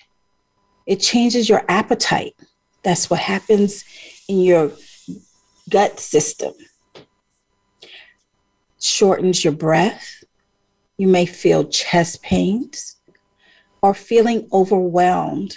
It 0.87 0.96
changes 0.96 1.48
your 1.48 1.64
appetite. 1.68 2.35
That's 2.83 3.11
what 3.11 3.20
happens 3.20 3.85
in 4.29 4.40
your 4.40 4.72
gut 5.70 5.98
system. 5.98 6.52
Shortens 8.80 9.44
your 9.44 9.52
breath. 9.52 10.24
You 10.98 11.09
may 11.09 11.24
feel 11.24 11.64
chest 11.68 12.22
pains 12.22 12.96
or 13.83 13.94
feeling 13.94 14.48
overwhelmed. 14.52 15.56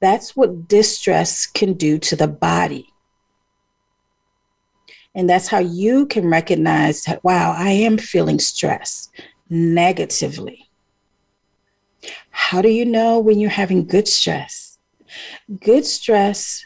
That's 0.00 0.36
what 0.36 0.68
distress 0.68 1.46
can 1.46 1.72
do 1.74 1.98
to 1.98 2.16
the 2.16 2.28
body. 2.28 2.92
And 5.14 5.28
that's 5.28 5.48
how 5.48 5.58
you 5.58 6.06
can 6.06 6.28
recognize 6.28 7.02
that, 7.02 7.24
wow, 7.24 7.52
I 7.56 7.70
am 7.70 7.98
feeling 7.98 8.38
stress 8.38 9.10
negatively. 9.48 10.70
How 12.30 12.62
do 12.62 12.68
you 12.68 12.84
know 12.84 13.18
when 13.18 13.38
you're 13.38 13.50
having 13.50 13.86
good 13.86 14.06
stress? 14.06 14.78
Good 15.60 15.84
stress 15.84 16.64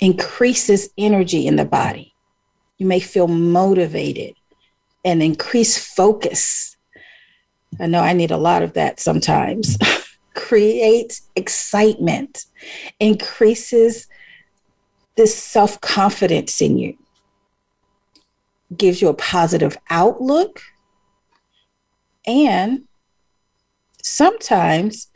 increases 0.00 0.88
energy 0.96 1.46
in 1.46 1.56
the 1.56 1.64
body. 1.64 2.14
You 2.78 2.86
may 2.86 3.00
feel 3.00 3.28
motivated 3.28 4.34
and 5.04 5.22
increase 5.22 5.76
focus. 5.94 6.76
I 7.80 7.86
know 7.86 8.00
I 8.00 8.12
need 8.12 8.30
a 8.30 8.36
lot 8.36 8.62
of 8.62 8.74
that 8.74 9.00
sometimes. 9.00 9.76
Creates 10.34 11.22
excitement, 11.34 12.44
increases 13.00 14.06
this 15.16 15.36
self 15.36 15.80
confidence 15.80 16.62
in 16.62 16.78
you, 16.78 16.96
gives 18.76 19.02
you 19.02 19.08
a 19.08 19.14
positive 19.14 19.76
outlook, 19.90 20.62
and 22.24 22.84
sometimes 24.00 25.08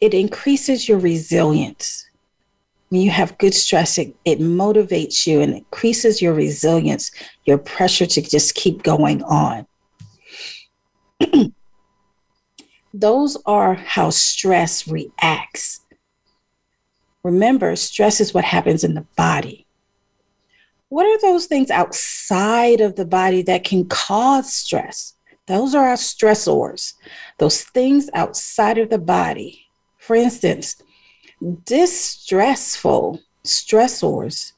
it 0.00 0.14
increases 0.14 0.88
your 0.88 0.98
resilience. 0.98 2.08
When 2.88 3.00
you 3.00 3.10
have 3.10 3.38
good 3.38 3.54
stress, 3.54 3.98
it, 3.98 4.14
it 4.24 4.38
motivates 4.38 5.26
you 5.26 5.40
and 5.40 5.54
increases 5.54 6.22
your 6.22 6.34
resilience, 6.34 7.10
your 7.44 7.58
pressure 7.58 8.06
to 8.06 8.22
just 8.22 8.54
keep 8.54 8.82
going 8.82 9.22
on. 9.24 9.66
Those 12.94 13.36
are 13.44 13.74
how 13.74 14.10
stress 14.10 14.86
reacts. 14.86 15.80
Remember, 17.22 17.74
stress 17.74 18.20
is 18.20 18.32
what 18.32 18.44
happens 18.44 18.84
in 18.84 18.94
the 18.94 19.06
body. 19.16 19.66
What 20.88 21.04
are 21.06 21.20
those 21.20 21.46
things 21.46 21.70
outside 21.70 22.80
of 22.80 22.94
the 22.94 23.04
body 23.04 23.42
that 23.42 23.64
can 23.64 23.86
cause 23.86 24.54
stress? 24.54 25.14
Those 25.46 25.74
are 25.74 25.88
our 25.88 25.96
stressors, 25.96 26.94
those 27.38 27.62
things 27.62 28.08
outside 28.14 28.78
of 28.78 28.90
the 28.90 28.98
body. 28.98 29.66
For 29.98 30.14
instance, 30.14 30.80
distressful 31.64 33.20
stressors 33.44 34.52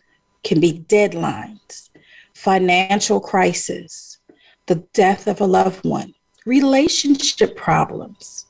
can 0.45 0.61
be 0.61 0.85
deadlines, 0.89 1.91
financial 2.35 3.21
crisis, 3.21 4.19
the 4.67 4.77
death 4.93 5.27
of 5.27 5.41
a 5.41 5.47
loved 5.47 5.85
one, 5.85 6.15
relationship 6.47 7.57
problems, 7.57 8.47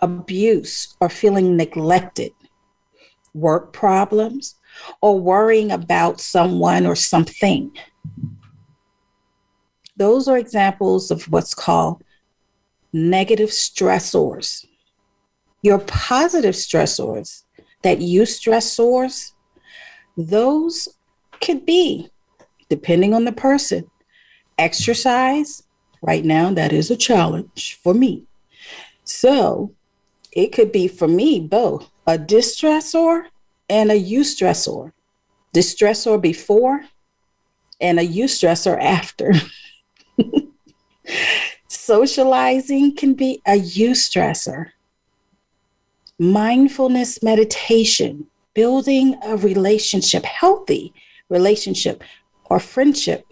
abuse 0.00 0.96
or 1.00 1.08
feeling 1.08 1.56
neglected, 1.56 2.32
work 3.34 3.72
problems, 3.72 4.56
or 5.00 5.20
worrying 5.20 5.70
about 5.70 6.20
someone 6.20 6.86
or 6.86 6.96
something. 6.96 7.70
Those 9.96 10.28
are 10.28 10.38
examples 10.38 11.10
of 11.10 11.24
what's 11.24 11.54
called 11.54 12.02
negative 12.92 13.50
stressors. 13.50 14.64
Your 15.62 15.78
positive 15.78 16.54
stressors, 16.54 17.42
that 17.82 17.98
eustressors, 17.98 19.32
those 20.16 20.88
could 21.40 21.64
be, 21.64 22.10
depending 22.68 23.14
on 23.14 23.24
the 23.24 23.32
person, 23.32 23.90
exercise. 24.58 25.62
Right 26.02 26.24
now, 26.24 26.50
that 26.52 26.72
is 26.72 26.90
a 26.90 26.96
challenge 26.96 27.78
for 27.82 27.92
me. 27.92 28.24
So 29.04 29.74
it 30.32 30.52
could 30.52 30.72
be 30.72 30.88
for 30.88 31.08
me 31.08 31.40
both 31.40 31.90
a 32.06 32.16
distressor 32.16 33.24
and 33.68 33.90
a 33.90 34.02
eustressor. 34.02 34.92
Distressor 35.54 36.20
before 36.20 36.82
and 37.80 37.98
a 37.98 38.06
eustressor 38.06 38.80
after. 38.80 39.32
Socializing 41.68 42.94
can 42.94 43.14
be 43.14 43.42
a 43.46 43.58
eustressor. 43.58 44.70
Mindfulness 46.20 47.22
meditation, 47.22 48.26
building 48.54 49.16
a 49.24 49.36
relationship, 49.36 50.24
healthy 50.24 50.92
relationship 51.30 52.04
or 52.44 52.60
friendship, 52.60 53.26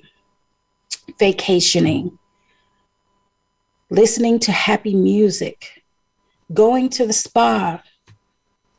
vacationing, 1.18 2.18
listening 3.90 4.38
to 4.38 4.52
happy 4.52 4.94
music, 4.94 5.82
going 6.54 6.88
to 6.88 7.06
the 7.06 7.12
spa, 7.12 7.82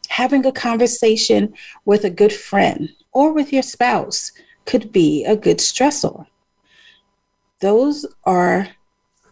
Having 0.09 0.45
a 0.47 0.51
conversation 0.51 1.53
with 1.85 2.03
a 2.03 2.09
good 2.09 2.33
friend 2.33 2.89
or 3.13 3.31
with 3.31 3.53
your 3.53 3.63
spouse 3.63 4.31
could 4.65 4.91
be 4.91 5.23
a 5.23 5.35
good 5.35 5.59
stressor. 5.59 6.25
Those 7.61 8.05
are 8.25 8.67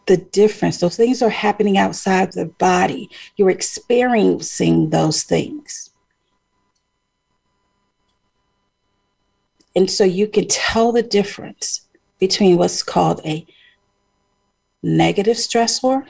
the 0.07 0.17
difference. 0.17 0.77
Those 0.77 0.97
things 0.97 1.21
are 1.21 1.29
happening 1.29 1.77
outside 1.77 2.31
the 2.31 2.45
body. 2.45 3.09
You're 3.35 3.49
experiencing 3.49 4.89
those 4.89 5.23
things. 5.23 5.91
And 9.75 9.91
so 9.91 10.03
you 10.03 10.27
can 10.27 10.47
tell 10.47 10.91
the 10.91 11.03
difference 11.03 11.87
between 12.19 12.57
what's 12.57 12.81
called 12.81 13.21
a 13.23 13.45
negative 14.81 15.37
stressor 15.37 16.03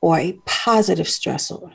or 0.00 0.18
a 0.18 0.32
positive 0.44 1.06
stressor. 1.06 1.72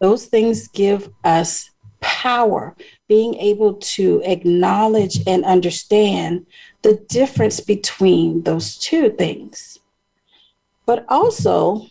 Those 0.00 0.26
things 0.26 0.68
give 0.68 1.10
us 1.24 1.70
power, 2.00 2.76
being 3.08 3.34
able 3.36 3.74
to 3.74 4.20
acknowledge 4.24 5.18
and 5.26 5.44
understand 5.44 6.46
the 6.82 6.94
difference 7.08 7.60
between 7.60 8.42
those 8.42 8.76
two 8.76 9.10
things. 9.10 9.78
But 10.84 11.04
also, 11.08 11.86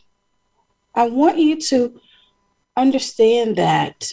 I 0.94 1.08
want 1.08 1.38
you 1.38 1.60
to 1.62 2.00
understand 2.76 3.56
that 3.56 4.12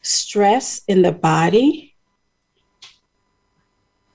stress 0.00 0.82
in 0.88 1.02
the 1.02 1.12
body, 1.12 1.94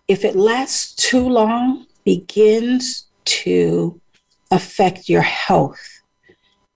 if 0.07 0.25
it 0.25 0.35
lasts 0.35 0.95
too 0.95 1.27
long, 1.27 1.85
begins 2.03 3.07
to 3.25 4.01
affect 4.51 5.09
your 5.09 5.21
health. 5.21 6.01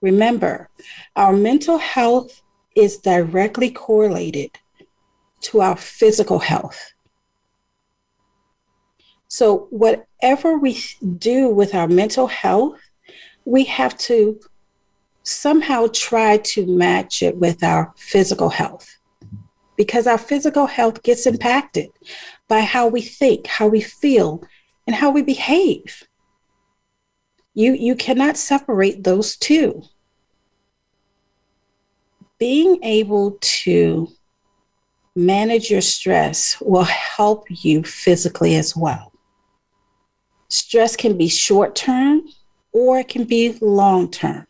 Remember, 0.01 0.69
our 1.15 1.33
mental 1.33 1.77
health 1.79 2.41
is 2.75 2.97
directly 2.97 3.71
correlated 3.71 4.51
to 5.41 5.61
our 5.61 5.75
physical 5.75 6.39
health. 6.39 6.93
So, 9.33 9.65
whatever 9.71 10.59
we 10.59 10.79
do 11.17 11.49
with 11.49 11.73
our 11.73 11.87
mental 11.87 12.27
health, 12.27 12.79
we 13.45 13.63
have 13.63 13.97
to 14.09 14.39
somehow 15.23 15.87
try 15.91 16.37
to 16.53 16.67
match 16.67 17.23
it 17.23 17.35
with 17.37 17.63
our 17.63 17.91
physical 17.97 18.49
health 18.49 18.95
because 19.75 20.05
our 20.05 20.19
physical 20.19 20.67
health 20.67 21.01
gets 21.01 21.25
impacted 21.25 21.89
by 22.47 22.59
how 22.59 22.87
we 22.87 23.01
think, 23.01 23.47
how 23.47 23.67
we 23.67 23.81
feel, 23.81 24.43
and 24.85 24.95
how 24.95 25.09
we 25.09 25.23
behave. 25.23 26.03
You, 27.55 27.73
you 27.73 27.95
cannot 27.95 28.37
separate 28.37 29.03
those 29.03 29.35
two. 29.35 29.81
Being 32.37 32.83
able 32.83 33.39
to 33.41 34.09
manage 35.15 35.71
your 35.71 35.81
stress 35.81 36.61
will 36.61 36.83
help 36.83 37.45
you 37.49 37.81
physically 37.83 38.55
as 38.57 38.75
well. 38.75 39.12
Stress 40.53 40.95
can 40.95 41.17
be 41.17 41.27
short 41.27 41.73
term 41.75 42.27
or 42.73 42.99
it 42.99 43.07
can 43.07 43.23
be 43.23 43.57
long 43.59 44.11
term. 44.11 44.45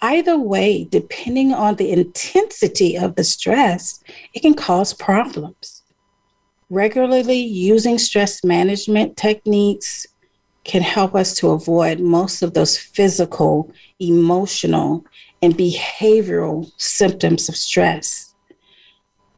Either 0.00 0.36
way, 0.36 0.82
depending 0.90 1.54
on 1.54 1.76
the 1.76 1.92
intensity 1.92 2.98
of 2.98 3.14
the 3.14 3.22
stress, 3.22 4.02
it 4.34 4.40
can 4.40 4.52
cause 4.52 4.92
problems. 4.92 5.84
Regularly 6.70 7.38
using 7.38 7.98
stress 7.98 8.42
management 8.42 9.16
techniques 9.16 10.08
can 10.64 10.82
help 10.82 11.14
us 11.14 11.36
to 11.36 11.50
avoid 11.50 12.00
most 12.00 12.42
of 12.42 12.54
those 12.54 12.76
physical, 12.76 13.72
emotional, 14.00 15.04
and 15.40 15.56
behavioral 15.56 16.68
symptoms 16.78 17.48
of 17.48 17.56
stress. 17.56 18.34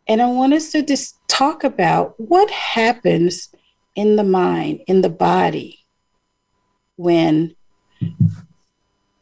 And 0.09 0.23
I 0.23 0.29
want 0.29 0.55
us 0.55 0.73
to 0.73 0.81
just 0.81 1.17
talk 1.29 1.62
about 1.62 2.19
what 2.19 2.51
happens 2.51 3.51
in 3.95 4.17
the 4.17 4.25
mind, 4.25 4.81
in 4.87 5.03
the 5.03 5.11
body, 5.11 5.85
when 6.97 7.55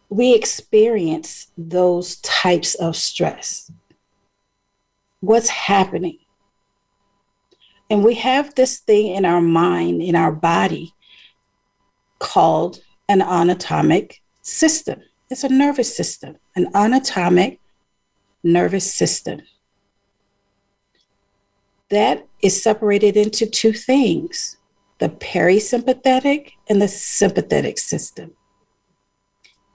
we 0.08 0.34
experience 0.34 1.48
those 1.56 2.16
types 2.16 2.74
of 2.74 2.96
stress. 2.96 3.70
What's 5.20 5.48
happening? 5.48 6.18
And 7.88 8.04
we 8.04 8.14
have 8.14 8.54
this 8.54 8.80
thing 8.80 9.14
in 9.14 9.24
our 9.24 9.40
mind, 9.40 10.02
in 10.02 10.16
our 10.16 10.32
body, 10.32 10.92
called 12.18 12.80
an 13.08 13.22
autonomic 13.22 14.20
system. 14.42 15.00
It's 15.30 15.44
a 15.44 15.48
nervous 15.48 15.96
system, 15.96 16.36
an 16.56 16.68
autonomic 16.74 17.60
nervous 18.42 18.92
system. 18.92 19.42
That 21.88 22.26
is 22.42 22.62
separated 22.62 23.16
into 23.16 23.46
two 23.46 23.72
things 23.72 24.56
the 25.00 25.08
parasympathetic 25.08 26.52
and 26.68 26.80
the 26.80 26.88
sympathetic 26.88 27.78
system. 27.78 28.32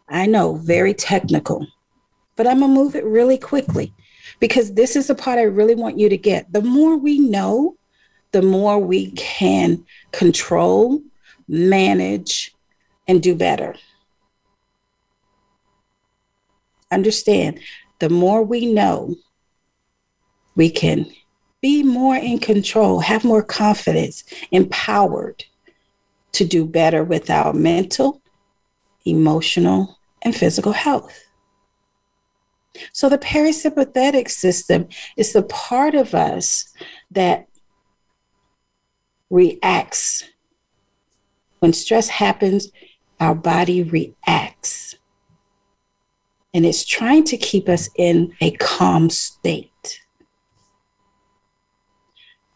I 0.07 0.27
know, 0.27 0.55
very 0.55 0.93
technical, 0.93 1.65
but 2.35 2.45
I'm 2.45 2.59
going 2.59 2.73
to 2.73 2.79
move 2.79 2.95
it 2.95 3.03
really 3.03 3.39
quickly 3.39 3.91
because 4.39 4.73
this 4.73 4.95
is 4.95 5.07
the 5.07 5.15
part 5.15 5.39
I 5.39 5.43
really 5.43 5.73
want 5.73 5.97
you 5.97 6.09
to 6.09 6.17
get. 6.17 6.53
The 6.53 6.61
more 6.61 6.95
we 6.95 7.17
know, 7.17 7.75
the 8.33 8.43
more 8.43 8.77
we 8.77 9.11
can 9.11 9.83
control, 10.11 11.01
manage, 11.47 12.53
and 13.07 13.21
do 13.21 13.33
better. 13.33 13.75
Understand, 16.91 17.59
the 17.99 18.09
more 18.09 18.43
we 18.43 18.71
know, 18.71 19.15
we 20.55 20.69
can 20.69 21.07
be 21.61 21.83
more 21.83 22.15
in 22.15 22.39
control, 22.39 22.99
have 22.99 23.23
more 23.23 23.43
confidence, 23.43 24.23
empowered 24.51 25.43
to 26.33 26.45
do 26.45 26.65
better 26.65 27.03
with 27.03 27.29
our 27.29 27.53
mental, 27.53 28.21
emotional, 29.05 29.99
and 30.21 30.35
physical 30.35 30.73
health. 30.73 31.21
So, 32.91 33.07
the 33.07 33.17
parasympathetic 33.17 34.29
system 34.29 34.87
is 35.15 35.31
the 35.31 35.43
part 35.43 35.95
of 35.95 36.13
us 36.13 36.73
that 37.11 37.47
reacts. 39.29 40.23
When 41.59 41.73
stress 41.73 42.09
happens, 42.09 42.69
our 43.19 43.33
body 43.33 43.83
reacts. 43.83 44.95
And 46.53 46.65
it's 46.65 46.85
trying 46.85 47.23
to 47.25 47.37
keep 47.37 47.67
us 47.67 47.89
in 47.97 48.33
a 48.41 48.51
calm 48.51 49.09
state. 49.09 49.71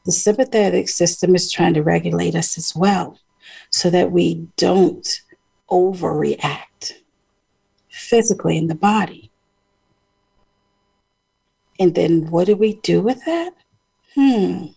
The 0.09 0.13
sympathetic 0.13 0.89
system 0.89 1.35
is 1.35 1.51
trying 1.51 1.75
to 1.75 1.83
regulate 1.83 2.33
us 2.33 2.57
as 2.57 2.75
well 2.75 3.19
so 3.69 3.91
that 3.91 4.11
we 4.11 4.47
don't 4.57 5.07
overreact 5.69 6.93
physically 7.91 8.57
in 8.57 8.65
the 8.65 8.73
body. 8.73 9.29
And 11.79 11.93
then 11.93 12.31
what 12.31 12.47
do 12.47 12.55
we 12.55 12.77
do 12.77 13.03
with 13.03 13.23
that? 13.25 13.53
Hmm. 14.15 14.69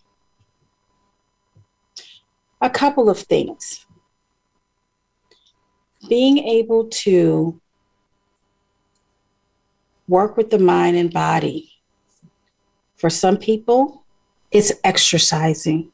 A 2.61 2.69
couple 2.69 3.09
of 3.09 3.17
things. 3.17 3.87
Being 6.07 6.37
able 6.37 6.89
to 6.89 7.59
work 10.07 10.37
with 10.37 10.51
the 10.51 10.59
mind 10.59 10.95
and 10.95 11.11
body. 11.11 11.71
For 12.97 13.09
some 13.09 13.37
people, 13.37 14.02
it's 14.53 14.71
exercising. 14.83 15.91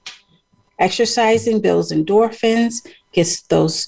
Exercising 0.78 1.62
builds 1.62 1.91
endorphins, 1.91 2.86
gets 3.13 3.41
those 3.43 3.88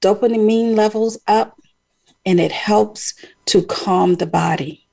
dopamine 0.00 0.76
levels 0.76 1.18
up, 1.26 1.58
and 2.24 2.38
it 2.38 2.52
helps 2.52 3.14
to 3.46 3.62
calm 3.62 4.14
the 4.16 4.26
body. 4.26 4.86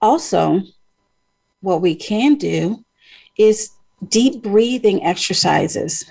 Also, 0.00 0.62
what 1.60 1.82
we 1.82 1.94
can 1.94 2.36
do 2.36 2.84
is 3.36 3.70
deep 4.08 4.42
breathing 4.42 5.04
exercises. 5.04 6.10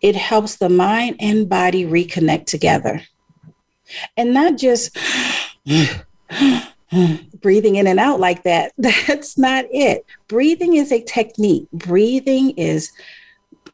It 0.00 0.14
helps 0.14 0.56
the 0.56 0.68
mind 0.68 1.16
and 1.18 1.48
body 1.48 1.84
reconnect 1.84 2.44
together. 2.44 3.02
And 4.16 4.32
not 4.34 4.56
just 4.56 4.96
breathing 7.40 7.76
in 7.76 7.86
and 7.86 8.00
out 8.00 8.20
like 8.20 8.42
that. 8.44 8.72
That's 8.78 9.38
not 9.38 9.66
it. 9.70 10.04
Breathing 10.28 10.74
is 10.74 10.92
a 10.92 11.02
technique. 11.02 11.68
Breathing 11.72 12.50
is 12.50 12.90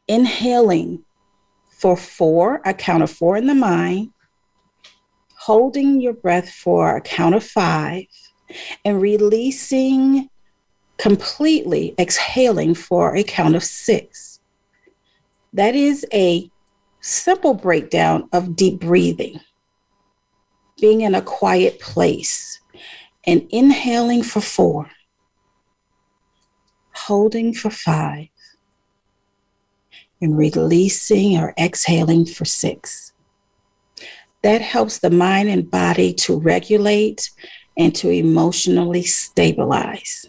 inhaling 0.07 1.03
for 1.69 1.97
four, 1.97 2.61
a 2.65 2.73
count 2.73 3.03
of 3.03 3.11
four 3.11 3.37
in 3.37 3.47
the 3.47 3.55
mind, 3.55 4.11
holding 5.37 6.01
your 6.01 6.13
breath 6.13 6.49
for 6.49 6.95
a 6.95 7.01
count 7.01 7.35
of 7.35 7.43
five, 7.43 8.05
and 8.83 9.01
releasing 9.01 10.29
completely, 10.97 11.93
exhaling 11.99 12.73
for 12.73 13.15
a 13.15 13.23
count 13.23 13.55
of 13.55 13.63
six. 13.63 14.39
That 15.53 15.75
is 15.75 16.05
a 16.13 16.49
simple 17.01 17.53
breakdown 17.53 18.29
of 18.33 18.55
deep 18.55 18.79
breathing. 18.79 19.39
being 20.81 21.01
in 21.01 21.15
a 21.15 21.21
quiet 21.21 21.79
place 21.79 22.59
and 23.25 23.47
inhaling 23.49 24.23
for 24.23 24.41
four, 24.41 24.89
holding 26.93 27.53
for 27.53 27.69
five, 27.69 28.27
and 30.21 30.37
releasing 30.37 31.37
or 31.37 31.53
exhaling 31.59 32.25
for 32.25 32.45
six. 32.45 33.13
That 34.43 34.61
helps 34.61 34.99
the 34.99 35.09
mind 35.09 35.49
and 35.49 35.69
body 35.69 36.13
to 36.13 36.39
regulate 36.39 37.31
and 37.77 37.95
to 37.95 38.09
emotionally 38.09 39.03
stabilize. 39.03 40.27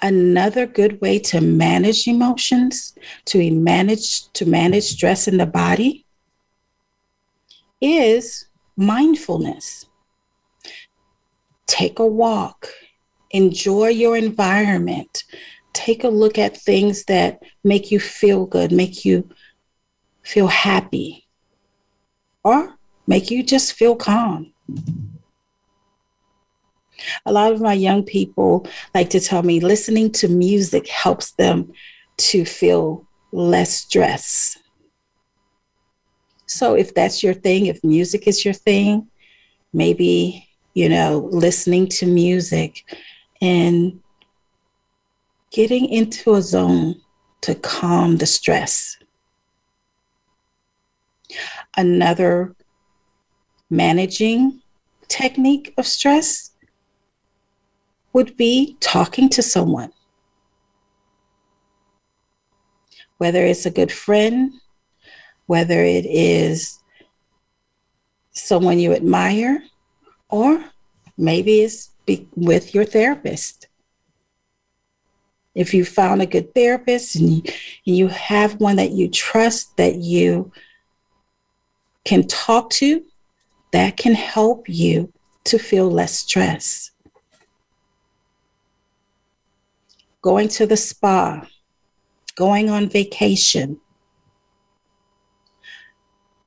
Another 0.00 0.66
good 0.66 1.00
way 1.00 1.18
to 1.18 1.40
manage 1.40 2.06
emotions, 2.06 2.94
to 3.26 3.50
manage 3.50 4.30
to 4.34 4.46
manage 4.46 4.84
stress 4.84 5.26
in 5.26 5.38
the 5.38 5.46
body 5.46 6.06
is 7.80 8.46
mindfulness. 8.76 9.86
Take 11.66 11.98
a 11.98 12.06
walk, 12.06 12.68
enjoy 13.30 13.88
your 13.88 14.16
environment, 14.16 15.24
take 15.72 16.04
a 16.04 16.08
look 16.08 16.38
at 16.38 16.56
things 16.56 17.04
that 17.04 17.42
make 17.62 17.90
you 17.90 17.98
feel 18.00 18.46
good, 18.46 18.72
make 18.72 19.04
you 19.04 19.28
feel 20.22 20.46
happy, 20.46 21.26
or 22.42 22.74
make 23.06 23.30
you 23.30 23.42
just 23.42 23.72
feel 23.72 23.96
calm. 23.96 24.52
A 27.26 27.32
lot 27.32 27.52
of 27.52 27.60
my 27.60 27.72
young 27.72 28.02
people 28.02 28.66
like 28.94 29.10
to 29.10 29.20
tell 29.20 29.42
me 29.42 29.60
listening 29.60 30.12
to 30.12 30.28
music 30.28 30.88
helps 30.88 31.32
them 31.32 31.72
to 32.16 32.44
feel 32.44 33.06
less 33.32 33.74
stress. 33.74 34.56
So 36.46 36.74
if 36.74 36.94
that's 36.94 37.22
your 37.22 37.34
thing, 37.34 37.66
if 37.66 37.82
music 37.82 38.26
is 38.26 38.44
your 38.44 38.54
thing, 38.54 39.08
maybe, 39.72 40.48
you 40.74 40.88
know, 40.88 41.28
listening 41.32 41.88
to 41.88 42.06
music 42.06 42.84
and 43.40 44.00
getting 45.50 45.88
into 45.88 46.34
a 46.34 46.42
zone 46.42 47.00
to 47.42 47.54
calm 47.54 48.16
the 48.16 48.26
stress. 48.26 48.96
Another 51.76 52.54
managing 53.70 54.62
technique 55.08 55.74
of 55.76 55.86
stress 55.86 56.52
would 58.12 58.36
be 58.36 58.76
talking 58.80 59.28
to 59.28 59.42
someone. 59.42 59.92
Whether 63.18 63.44
it's 63.44 63.66
a 63.66 63.70
good 63.70 63.92
friend, 63.92 64.52
whether 65.46 65.82
it 65.84 66.06
is 66.06 66.78
someone 68.32 68.78
you 68.78 68.92
admire, 68.92 69.62
or 70.28 70.64
maybe 71.16 71.60
it's 71.60 71.90
be- 72.06 72.28
with 72.34 72.74
your 72.74 72.84
therapist. 72.84 73.68
If 75.54 75.72
you 75.72 75.84
found 75.84 76.20
a 76.20 76.26
good 76.26 76.52
therapist 76.54 77.16
and 77.16 77.30
you, 77.30 77.42
and 77.86 77.96
you 77.96 78.08
have 78.08 78.60
one 78.60 78.76
that 78.76 78.90
you 78.90 79.08
trust, 79.08 79.76
that 79.76 79.96
you 79.96 80.50
can 82.04 82.26
talk 82.26 82.70
to, 82.70 83.04
that 83.72 83.96
can 83.96 84.14
help 84.14 84.68
you 84.68 85.12
to 85.44 85.58
feel 85.58 85.88
less 85.90 86.18
stress. 86.18 86.90
going 90.24 90.48
to 90.48 90.66
the 90.66 90.76
spa, 90.76 91.46
going 92.34 92.70
on 92.70 92.88
vacation, 92.88 93.78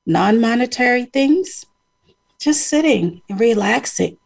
non 0.08 0.40
monetary 0.40 1.04
things, 1.06 1.66
just 2.40 2.68
sitting 2.68 3.22
and 3.30 3.40
relaxing, 3.40 4.18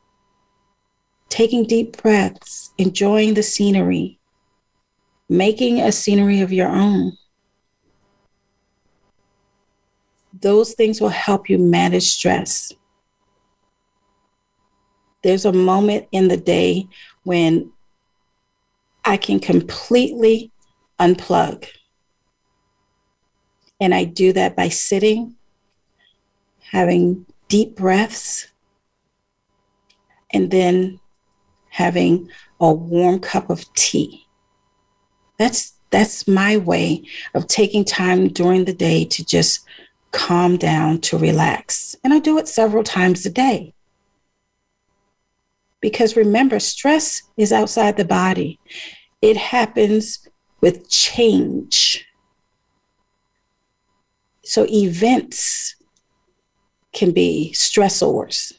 taking 1.28 1.66
deep 1.66 2.02
breaths, 2.02 2.72
enjoying 2.78 3.34
the 3.34 3.42
scenery, 3.42 4.20
making 5.28 5.82
a 5.82 5.92
scenery 5.92 6.42
of 6.42 6.54
your 6.54 6.70
own. 6.70 7.14
Those 10.40 10.74
things 10.74 11.02
will 11.02 11.10
help 11.10 11.50
you 11.50 11.58
manage 11.58 12.08
stress. 12.08 12.72
There's 15.24 15.46
a 15.46 15.52
moment 15.52 16.08
in 16.12 16.28
the 16.28 16.38
day 16.38 16.88
when 17.24 17.72
I 19.04 19.18
can 19.18 19.40
completely 19.40 20.52
unplug. 21.00 21.68
And 23.80 23.96
I 23.96 24.04
do 24.04 24.32
that 24.34 24.56
by 24.56 24.70
sitting, 24.70 25.36
having 26.72 27.26
deep 27.50 27.76
breaths, 27.76 28.48
and 30.32 30.50
then 30.52 31.00
having 31.70 32.30
a 32.62 32.72
warm 32.72 33.20
cup 33.20 33.50
of 33.50 33.72
tea. 33.74 34.26
That's 35.38 35.74
that's 35.90 36.28
my 36.28 36.56
way 36.56 37.04
of 37.34 37.48
taking 37.48 37.84
time 37.84 38.30
during 38.30 38.64
the 38.64 38.74
day 38.74 39.04
to 39.04 39.26
just 39.26 39.66
calm 40.12 40.56
down, 40.56 41.02
to 41.02 41.18
relax. 41.18 41.98
And 42.04 42.14
I 42.14 42.20
do 42.20 42.38
it 42.38 42.48
several 42.48 42.84
times 42.84 43.26
a 43.26 43.30
day. 43.30 43.74
Because 45.82 46.16
remember, 46.16 46.60
stress 46.60 47.24
is 47.36 47.52
outside 47.52 47.98
the 47.98 48.06
body, 48.06 48.60
it 49.22 49.36
happens 49.36 50.26
with 50.62 50.90
change. 50.90 52.06
So, 54.44 54.66
events 54.70 55.76
can 56.94 57.12
be 57.12 57.52
stressors, 57.56 58.54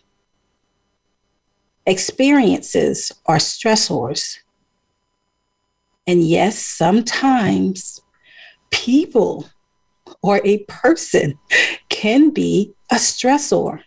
experiences 1.87 3.13
are 3.27 3.37
stressors. 3.37 4.39
And 6.07 6.23
yes, 6.25 6.59
sometimes 6.59 8.01
people 8.71 9.49
or 10.23 10.41
a 10.45 10.59
person 10.65 11.39
can 11.89 12.31
be 12.31 12.73
a 12.91 12.97
stressor 12.97 13.83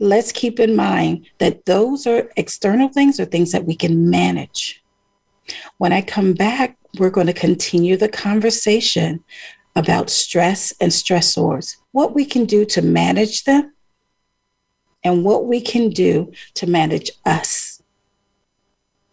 let's 0.00 0.32
keep 0.32 0.58
in 0.58 0.74
mind 0.74 1.26
that 1.38 1.64
those 1.64 2.06
are 2.06 2.30
external 2.36 2.88
things 2.88 3.20
or 3.20 3.24
things 3.24 3.52
that 3.52 3.64
we 3.64 3.74
can 3.74 4.10
manage. 4.10 4.82
When 5.78 5.92
I 5.92 6.02
come 6.02 6.34
back, 6.34 6.76
we're 6.98 7.10
going 7.10 7.26
to 7.26 7.32
continue 7.32 7.96
the 7.96 8.08
conversation 8.08 9.22
about 9.76 10.10
stress 10.10 10.72
and 10.80 10.92
stressors, 10.92 11.76
what 11.92 12.14
we 12.14 12.24
can 12.24 12.44
do 12.44 12.64
to 12.64 12.82
manage 12.82 13.44
them, 13.44 13.72
and 15.04 15.24
what 15.24 15.46
we 15.46 15.60
can 15.60 15.90
do 15.90 16.32
to 16.54 16.66
manage 16.66 17.10
us 17.24 17.82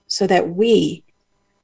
so 0.07 0.25
that 0.27 0.49
we 0.49 1.03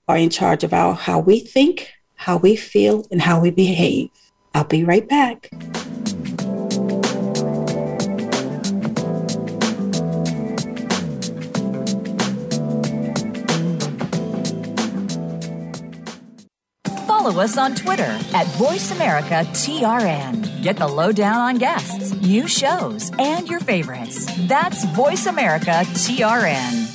are 0.07 0.17
in 0.17 0.29
charge 0.29 0.63
of 0.63 0.73
our 0.73 0.93
how 0.93 1.19
we 1.19 1.39
think, 1.39 1.91
how 2.15 2.37
we 2.37 2.55
feel, 2.55 3.05
and 3.11 3.21
how 3.21 3.39
we 3.39 3.49
behave. 3.49 4.09
I'll 4.53 4.63
be 4.63 4.83
right 4.83 5.07
back. 5.07 5.49
follow 17.25 17.41
us 17.41 17.57
on 17.57 17.73
Twitter 17.73 18.03
at 18.03 18.45
VoiceAmericaTRN. 18.59 20.54
Get 20.65 20.77
the 20.77 20.87
lowdown 20.87 21.35
on 21.35 21.57
guests, 21.59 22.19
new 22.23 22.47
shows, 22.47 23.11
and 23.19 23.47
your 23.47 23.59
favorites. 23.59 24.25
That's 24.47 24.83
Voice 24.95 25.27
America 25.27 25.69
TRN. 25.69 26.89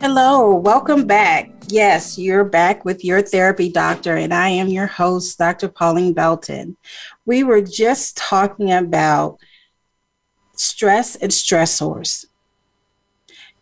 Hello, 0.00 0.54
welcome 0.54 1.08
back. 1.08 1.50
Yes, 1.66 2.16
you're 2.16 2.44
back 2.44 2.84
with 2.84 3.04
your 3.04 3.20
therapy 3.20 3.68
doctor, 3.68 4.14
and 4.14 4.32
I 4.32 4.48
am 4.48 4.68
your 4.68 4.86
host, 4.86 5.36
Dr. 5.36 5.68
Pauline 5.68 6.12
Belton. 6.12 6.76
We 7.26 7.42
were 7.42 7.60
just 7.60 8.16
talking 8.16 8.70
about 8.70 9.40
stress 10.54 11.16
and 11.16 11.32
stressors, 11.32 12.26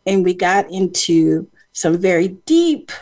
and 0.07 0.23
we 0.23 0.35
got 0.35 0.71
into 0.71 1.49
some 1.73 1.97
very 1.97 2.29
deep 2.29 2.93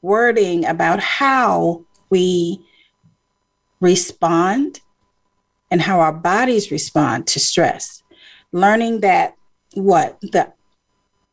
wording 0.00 0.64
about 0.64 1.00
how 1.00 1.84
we 2.08 2.64
respond 3.78 4.80
and 5.70 5.82
how 5.82 6.00
our 6.00 6.14
bodies 6.14 6.70
respond 6.70 7.26
to 7.26 7.38
stress. 7.38 8.02
Learning 8.52 9.00
that 9.00 9.34
what 9.74 10.18
the 10.22 10.50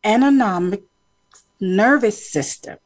autonomic 0.05 0.83
nervous 1.59 2.31
system 2.31 2.77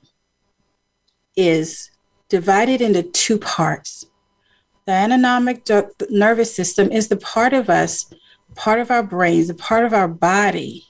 is 1.35 1.91
divided 2.29 2.81
into 2.81 3.03
two 3.03 3.37
parts. 3.37 4.05
The 4.85 4.93
autonomic 4.93 5.67
nervous 6.09 6.53
system 6.53 6.91
is 6.91 7.07
the 7.07 7.17
part 7.17 7.53
of 7.53 7.69
us, 7.69 8.11
part 8.55 8.79
of 8.79 8.91
our 8.91 9.03
brains, 9.03 9.47
the 9.47 9.53
part 9.53 9.85
of 9.85 9.93
our 9.93 10.07
body 10.07 10.85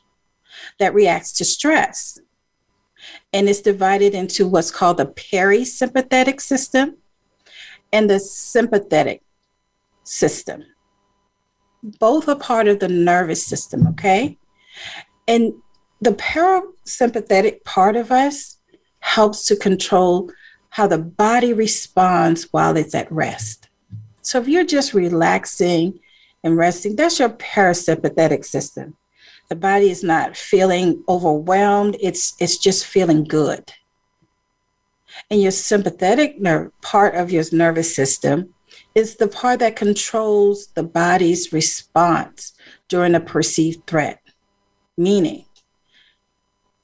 that 0.80 0.94
reacts 0.94 1.32
to 1.34 1.46
stress. 1.46 2.20
And 3.32 3.50
it's 3.50 3.62
divided 3.62 4.16
into 4.16 4.48
what's 4.48 4.72
called 4.72 4.98
the 4.98 5.06
parasympathetic 5.06 6.42
system 6.42 6.98
and 7.92 8.10
the 8.10 8.20
sympathetic 8.20 9.22
system. 10.04 10.64
Both 12.00 12.30
are 12.30 12.36
part 12.36 12.68
of 12.68 12.80
the 12.80 12.88
nervous 12.88 13.46
system, 13.46 13.88
okay? 13.88 14.38
And 15.28 15.54
the 16.04 16.12
parasympathetic 16.12 17.64
part 17.64 17.96
of 17.96 18.12
us 18.12 18.58
helps 19.00 19.46
to 19.46 19.56
control 19.56 20.32
how 20.70 20.88
the 20.88 20.98
body 20.98 21.54
responds 21.54 22.48
while 22.52 22.76
it's 22.78 22.96
at 22.96 23.12
rest. 23.12 23.70
So 24.22 24.40
if 24.40 24.48
you're 24.48 24.66
just 24.66 24.94
relaxing 24.94 26.00
and 26.44 26.58
resting, 26.58 26.96
that's 26.96 27.20
your 27.20 27.30
parasympathetic 27.30 28.46
system. 28.46 28.96
The 29.50 29.56
body 29.56 29.90
is 29.90 30.04
not 30.04 30.36
feeling 30.36 31.04
overwhelmed, 31.08 31.98
it's 32.00 32.34
it's 32.40 32.58
just 32.58 32.86
feeling 32.86 33.24
good. 33.24 33.74
And 35.30 35.42
your 35.42 35.52
sympathetic 35.52 36.40
nerve 36.40 36.72
part 36.82 37.16
of 37.16 37.32
your 37.32 37.44
nervous 37.52 37.96
system 37.96 38.54
is 38.96 39.18
the 39.18 39.28
part 39.28 39.60
that 39.60 39.76
controls 39.76 40.68
the 40.68 40.84
body's 40.84 41.54
response 41.54 42.54
during 42.88 43.14
a 43.14 43.20
perceived 43.20 43.86
threat. 43.86 44.20
Meaning, 44.98 45.46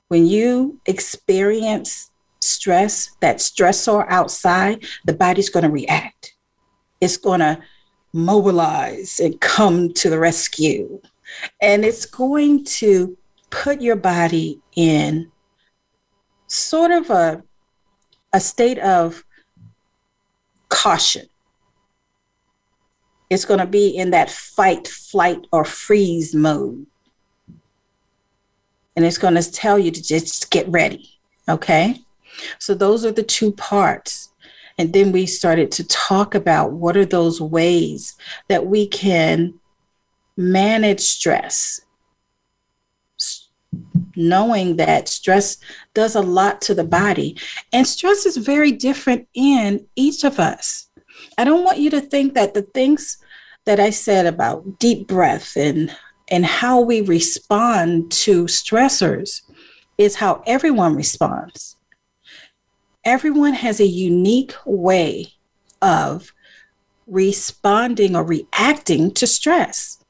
when 0.09 0.25
you 0.25 0.79
experience 0.85 2.11
stress, 2.41 3.11
that 3.21 3.37
stressor 3.37 4.05
outside, 4.09 4.83
the 5.05 5.13
body's 5.13 5.49
going 5.49 5.63
to 5.63 5.69
react. 5.69 6.35
It's 6.99 7.17
going 7.17 7.39
to 7.39 7.59
mobilize 8.11 9.19
and 9.19 9.39
come 9.39 9.93
to 9.93 10.09
the 10.09 10.19
rescue. 10.19 11.01
And 11.61 11.85
it's 11.85 12.05
going 12.05 12.65
to 12.65 13.17
put 13.51 13.81
your 13.81 13.95
body 13.95 14.59
in 14.75 15.31
sort 16.47 16.91
of 16.91 17.09
a, 17.11 17.43
a 18.33 18.39
state 18.39 18.79
of 18.79 19.23
caution. 20.69 21.27
It's 23.29 23.45
going 23.45 23.59
to 23.59 23.67
be 23.67 23.89
in 23.89 24.09
that 24.09 24.31
fight, 24.31 24.87
flight, 24.87 25.45
or 25.51 25.63
freeze 25.63 26.33
mode 26.33 26.87
and 28.95 29.05
it's 29.05 29.17
going 29.17 29.35
to 29.35 29.51
tell 29.51 29.79
you 29.79 29.91
to 29.91 30.01
just 30.01 30.51
get 30.51 30.67
ready. 30.67 31.09
Okay. 31.47 32.01
So 32.57 32.73
those 32.73 33.05
are 33.05 33.11
the 33.11 33.23
two 33.23 33.51
parts. 33.51 34.29
And 34.77 34.93
then 34.93 35.11
we 35.11 35.25
started 35.25 35.71
to 35.73 35.87
talk 35.87 36.35
about 36.35 36.71
what 36.71 36.95
are 36.95 37.05
those 37.05 37.41
ways 37.41 38.15
that 38.47 38.65
we 38.65 38.87
can 38.87 39.59
manage 40.37 41.01
stress, 41.01 41.81
knowing 44.15 44.77
that 44.77 45.09
stress 45.09 45.57
does 45.93 46.15
a 46.15 46.21
lot 46.21 46.61
to 46.61 46.73
the 46.73 46.85
body. 46.85 47.37
And 47.73 47.85
stress 47.85 48.25
is 48.25 48.37
very 48.37 48.71
different 48.71 49.27
in 49.33 49.85
each 49.97 50.23
of 50.23 50.39
us. 50.39 50.89
I 51.37 51.43
don't 51.43 51.65
want 51.65 51.79
you 51.79 51.89
to 51.89 52.01
think 52.01 52.33
that 52.35 52.53
the 52.53 52.61
things 52.61 53.17
that 53.65 53.81
I 53.81 53.89
said 53.89 54.25
about 54.25 54.79
deep 54.79 55.07
breath 55.07 55.57
and 55.57 55.93
and 56.29 56.45
how 56.45 56.79
we 56.79 57.01
respond 57.01 58.11
to 58.11 58.45
stressors 58.45 59.41
is 59.97 60.15
how 60.15 60.43
everyone 60.45 60.95
responds. 60.95 61.75
Everyone 63.03 63.53
has 63.53 63.79
a 63.79 63.87
unique 63.87 64.53
way 64.65 65.33
of 65.81 66.31
responding 67.07 68.15
or 68.15 68.23
reacting 68.23 69.11
to 69.11 69.25
stress. 69.25 70.03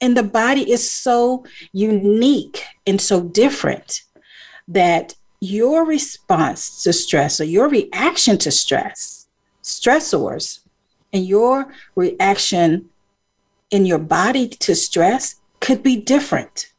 And 0.00 0.16
the 0.16 0.22
body 0.22 0.70
is 0.70 0.90
so 0.90 1.44
unique 1.72 2.64
and 2.86 3.00
so 3.00 3.22
different 3.22 4.02
that 4.68 5.14
your 5.40 5.84
response 5.84 6.82
to 6.82 6.92
stress 6.92 7.40
or 7.40 7.44
your 7.44 7.68
reaction 7.68 8.36
to 8.38 8.50
stress, 8.50 9.28
stressors, 9.62 10.60
and 11.12 11.24
your 11.24 11.72
reaction 11.94 12.90
in 13.70 13.86
your 13.86 13.98
body 13.98 14.48
to 14.48 14.74
stress 14.74 15.36
could 15.60 15.82
be 15.82 15.96
different. 15.96 16.72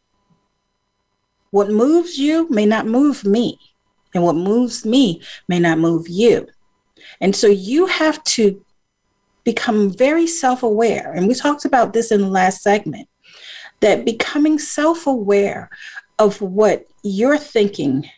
What 1.52 1.70
moves 1.70 2.18
you 2.18 2.50
may 2.50 2.66
not 2.66 2.86
move 2.86 3.24
me, 3.24 3.60
and 4.14 4.24
what 4.24 4.36
moves 4.36 4.86
me 4.86 5.22
may 5.48 5.60
not 5.60 5.80
move 5.80 6.08
you. 6.08 6.48
And 7.22 7.36
so 7.36 7.48
you 7.48 7.86
have 7.86 8.24
to 8.26 8.64
become 9.44 9.90
very 9.90 10.28
self 10.28 10.64
aware. 10.64 11.14
And 11.14 11.28
we 11.28 11.34
talked 11.34 11.66
about 11.66 11.94
this 11.94 12.12
in 12.12 12.22
the 12.22 12.28
last 12.28 12.62
segment 12.62 13.08
that 13.80 14.06
becoming 14.06 14.60
self 14.60 15.08
aware 15.08 15.70
of 16.20 16.42
what 16.42 16.88
you're 17.04 17.38
thinking, 17.38 18.10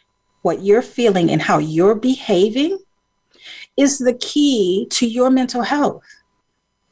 what 0.42 0.64
you're 0.64 0.82
feeling, 0.82 1.30
and 1.30 1.42
how 1.42 1.58
you're 1.58 1.96
behaving 1.96 2.80
is 3.78 4.00
the 4.00 4.14
key 4.16 4.88
to 4.92 5.08
your 5.08 5.30
mental 5.30 5.62
health. 5.62 6.04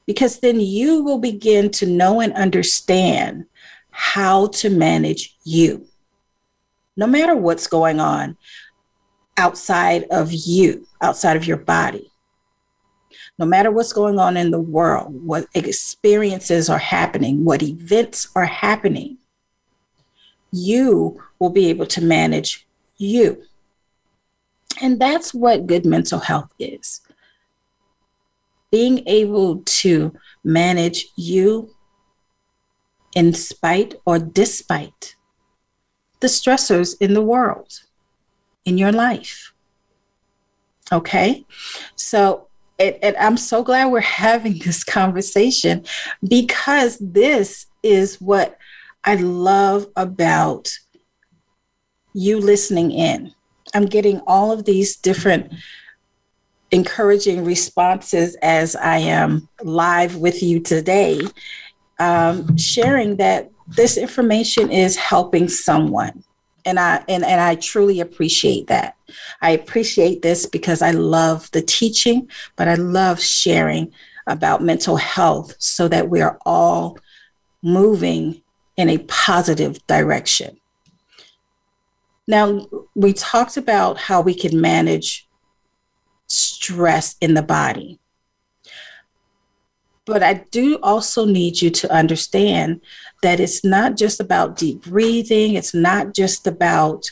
Because 0.08 0.40
then 0.40 0.60
you 0.60 1.04
will 1.04 1.20
begin 1.20 1.70
to 1.72 1.86
know 1.86 2.22
and 2.22 2.34
understand 2.34 3.46
how 3.92 4.48
to 4.48 4.70
manage 4.70 5.36
you. 5.44 5.86
No 6.96 7.06
matter 7.06 7.36
what's 7.36 7.68
going 7.68 8.00
on 8.00 8.38
outside 9.38 10.06
of 10.10 10.32
you, 10.32 10.88
outside 11.02 11.38
of 11.38 11.46
your 11.46 11.58
body, 11.58 12.10
no 13.38 13.46
matter 13.46 13.70
what's 13.70 13.94
going 13.94 14.18
on 14.18 14.36
in 14.36 14.50
the 14.50 14.60
world, 14.60 15.14
what 15.24 15.46
experiences 15.54 16.70
are 16.70 16.80
happening, 16.80 17.46
what 17.46 17.62
events 17.62 18.30
are 18.36 18.46
happening, 18.46 19.18
you 20.52 21.22
will 21.38 21.52
be 21.52 21.68
able 21.68 21.86
to 21.86 22.02
manage 22.02 22.66
you. 22.98 23.44
And 24.82 25.00
that's 25.00 25.34
what 25.34 25.68
good 25.68 25.86
mental 25.86 26.20
health 26.20 26.50
is 26.58 27.02
being 28.72 29.08
able 29.08 29.62
to 29.66 30.14
manage 30.44 31.08
you 31.16 31.74
in 33.16 33.34
spite 33.34 33.96
or 34.06 34.20
despite 34.20 35.16
the 36.20 36.28
stressors 36.28 36.96
in 37.00 37.14
the 37.14 37.22
world, 37.22 37.82
in 38.66 38.78
your 38.78 38.92
life. 38.92 39.54
Okay. 40.92 41.46
So, 41.96 42.48
it, 42.80 43.00
and 43.02 43.16
I'm 43.18 43.38
so 43.38 43.64
glad 43.64 43.92
we're 43.92 44.00
having 44.28 44.60
this 44.60 44.84
conversation 44.84 45.86
because 46.28 46.98
this 47.00 47.66
is 47.84 48.20
what 48.22 48.58
I 49.04 49.16
love 49.16 49.88
about 49.96 50.70
you 52.14 52.40
listening 52.40 52.92
in. 52.92 53.34
I'm 53.74 53.86
getting 53.86 54.22
all 54.28 54.52
of 54.52 54.66
these 54.66 54.96
different 54.96 55.54
encouraging 56.72 57.44
responses 57.46 58.36
as 58.42 58.76
I 58.76 58.98
am 58.98 59.48
live 59.64 60.16
with 60.18 60.44
you 60.44 60.60
today, 60.60 61.22
um, 62.00 62.58
sharing 62.58 63.18
that 63.18 63.50
this 63.68 63.98
information 63.98 64.72
is 64.72 64.96
helping 64.96 65.48
someone. 65.48 66.24
And 66.66 66.80
I 66.80 67.04
and, 67.08 67.24
and 67.24 67.40
I 67.40 67.56
truly 67.56 68.02
appreciate 68.02 68.68
that. 68.68 68.96
I 69.42 69.52
appreciate 69.52 70.22
this 70.22 70.46
because 70.46 70.82
I 70.82 70.92
love 70.92 71.50
the 71.52 71.62
teaching, 71.62 72.30
but 72.58 72.68
I 72.68 72.76
love 72.76 73.22
sharing 73.22 73.94
about 74.28 74.62
mental 74.62 74.98
health 74.98 75.56
so 75.60 75.88
that 75.88 76.10
we 76.10 76.22
are 76.22 76.38
all 76.46 77.00
moving 77.64 78.42
in 78.76 78.90
a 78.90 78.98
positive 79.00 79.86
direction. 79.88 80.58
Now, 82.28 82.68
we 82.94 83.14
talked 83.14 83.56
about 83.56 83.98
how 83.98 84.22
we 84.22 84.34
can 84.34 84.60
manage 84.60 85.27
stress 86.28 87.16
in 87.22 87.34
the 87.34 87.42
body. 87.42 88.00
But 90.06 90.24
I 90.24 90.46
do 90.52 90.80
also 90.84 91.26
need 91.26 91.62
you 91.62 91.70
to 91.70 91.92
understand 91.92 92.82
that 93.24 93.40
it's 93.40 93.64
not 93.66 93.98
just 93.98 94.22
about 94.22 94.56
deep 94.56 94.84
breathing, 94.84 95.56
it's 95.56 95.74
not 95.74 96.14
just 96.14 96.48
about 96.48 97.10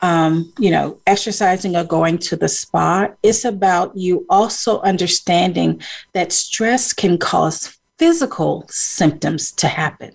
um, 0.00 0.52
you 0.58 0.70
know, 0.70 1.00
exercising 1.06 1.76
or 1.76 1.84
going 1.84 2.18
to 2.18 2.36
the 2.36 2.48
spa. 2.48 3.08
It's 3.22 3.44
about 3.46 3.96
you 3.96 4.26
also 4.28 4.80
understanding 4.80 5.80
that 6.12 6.30
stress 6.30 6.92
can 6.92 7.16
cause 7.16 7.78
physical 7.98 8.66
symptoms 8.68 9.50
to 9.52 9.68
happen. 9.68 10.14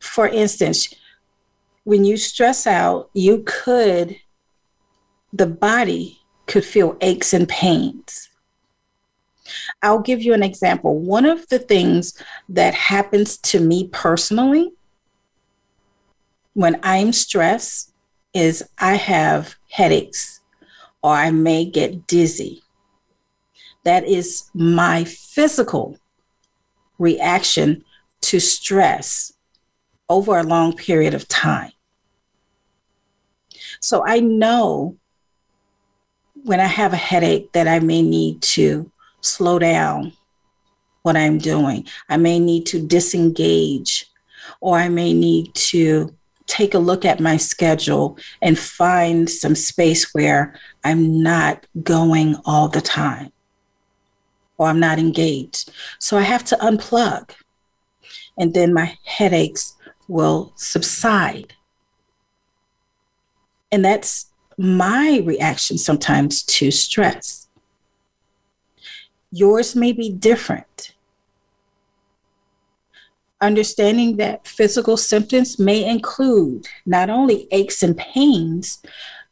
For 0.00 0.28
instance, 0.28 0.92
when 1.84 2.04
you 2.04 2.18
stress 2.18 2.66
out, 2.66 3.08
you 3.14 3.42
could 3.46 4.16
the 5.32 5.46
body 5.46 6.20
could 6.46 6.64
feel 6.64 6.96
aches 7.00 7.32
and 7.32 7.48
pains. 7.48 8.28
I'll 9.82 10.00
give 10.00 10.22
you 10.22 10.32
an 10.32 10.42
example. 10.42 10.98
One 10.98 11.24
of 11.24 11.46
the 11.48 11.58
things 11.58 12.14
that 12.48 12.74
happens 12.74 13.36
to 13.38 13.60
me 13.60 13.88
personally 13.88 14.72
when 16.54 16.78
I'm 16.82 17.12
stressed 17.12 17.92
is 18.34 18.68
I 18.78 18.94
have 18.94 19.56
headaches 19.70 20.40
or 21.02 21.14
I 21.14 21.30
may 21.30 21.64
get 21.64 22.06
dizzy. 22.06 22.62
That 23.84 24.04
is 24.04 24.50
my 24.54 25.04
physical 25.04 25.98
reaction 26.98 27.84
to 28.22 28.38
stress 28.38 29.32
over 30.08 30.38
a 30.38 30.42
long 30.42 30.76
period 30.76 31.14
of 31.14 31.26
time. 31.28 31.72
So 33.80 34.04
I 34.06 34.20
know 34.20 34.96
when 36.44 36.60
I 36.60 36.66
have 36.66 36.92
a 36.92 36.96
headache 36.96 37.52
that 37.52 37.68
I 37.68 37.80
may 37.80 38.02
need 38.02 38.42
to 38.42 38.90
slow 39.20 39.58
down 39.58 40.12
what 41.02 41.16
I'm 41.16 41.38
doing. 41.38 41.86
I 42.08 42.16
may 42.16 42.38
need 42.38 42.66
to 42.66 42.86
disengage, 42.86 44.06
or 44.60 44.78
I 44.78 44.88
may 44.88 45.12
need 45.12 45.54
to 45.54 46.14
take 46.46 46.74
a 46.74 46.78
look 46.78 47.04
at 47.04 47.20
my 47.20 47.36
schedule 47.36 48.18
and 48.42 48.58
find 48.58 49.30
some 49.30 49.54
space 49.54 50.12
where 50.12 50.54
I'm 50.84 51.22
not 51.22 51.66
going 51.82 52.36
all 52.44 52.68
the 52.68 52.80
time 52.80 53.32
or 54.58 54.66
I'm 54.66 54.80
not 54.80 54.98
engaged. 54.98 55.70
So 55.98 56.18
I 56.18 56.22
have 56.22 56.44
to 56.44 56.56
unplug, 56.56 57.30
and 58.36 58.52
then 58.52 58.74
my 58.74 58.98
headaches 59.04 59.74
will 60.06 60.52
subside. 60.56 61.54
And 63.72 63.82
that's 63.82 64.29
my 64.60 65.22
reaction 65.24 65.78
sometimes 65.78 66.42
to 66.42 66.70
stress. 66.70 67.48
Yours 69.32 69.74
may 69.74 69.90
be 69.90 70.12
different. 70.12 70.92
Understanding 73.40 74.18
that 74.18 74.46
physical 74.46 74.98
symptoms 74.98 75.58
may 75.58 75.88
include 75.88 76.68
not 76.84 77.08
only 77.08 77.48
aches 77.52 77.82
and 77.82 77.96
pains, 77.96 78.82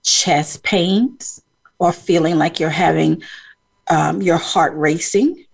chest 0.03 0.63
pains, 0.63 1.43
or 1.79 1.93
feeling 1.93 2.39
like 2.39 2.59
you're 2.59 2.71
having 2.71 3.23
um, 3.91 4.23
your 4.23 4.39
heart 4.39 4.73
racing, 4.77 5.45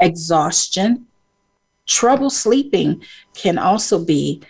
exhaustion, 0.00 1.06
trouble 1.86 2.30
sleeping 2.30 3.02
can 3.34 3.58
also 3.58 4.02
be 4.02 4.42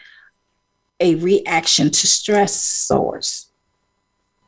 a 1.01 1.15
reaction 1.17 1.91
to 1.91 2.07
stressors. 2.07 3.47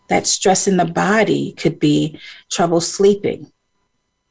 That 0.09 0.26
stress 0.26 0.66
in 0.66 0.76
the 0.76 0.84
body 0.84 1.53
could 1.53 1.78
be 1.78 2.18
trouble 2.51 2.80
sleeping 2.80 3.53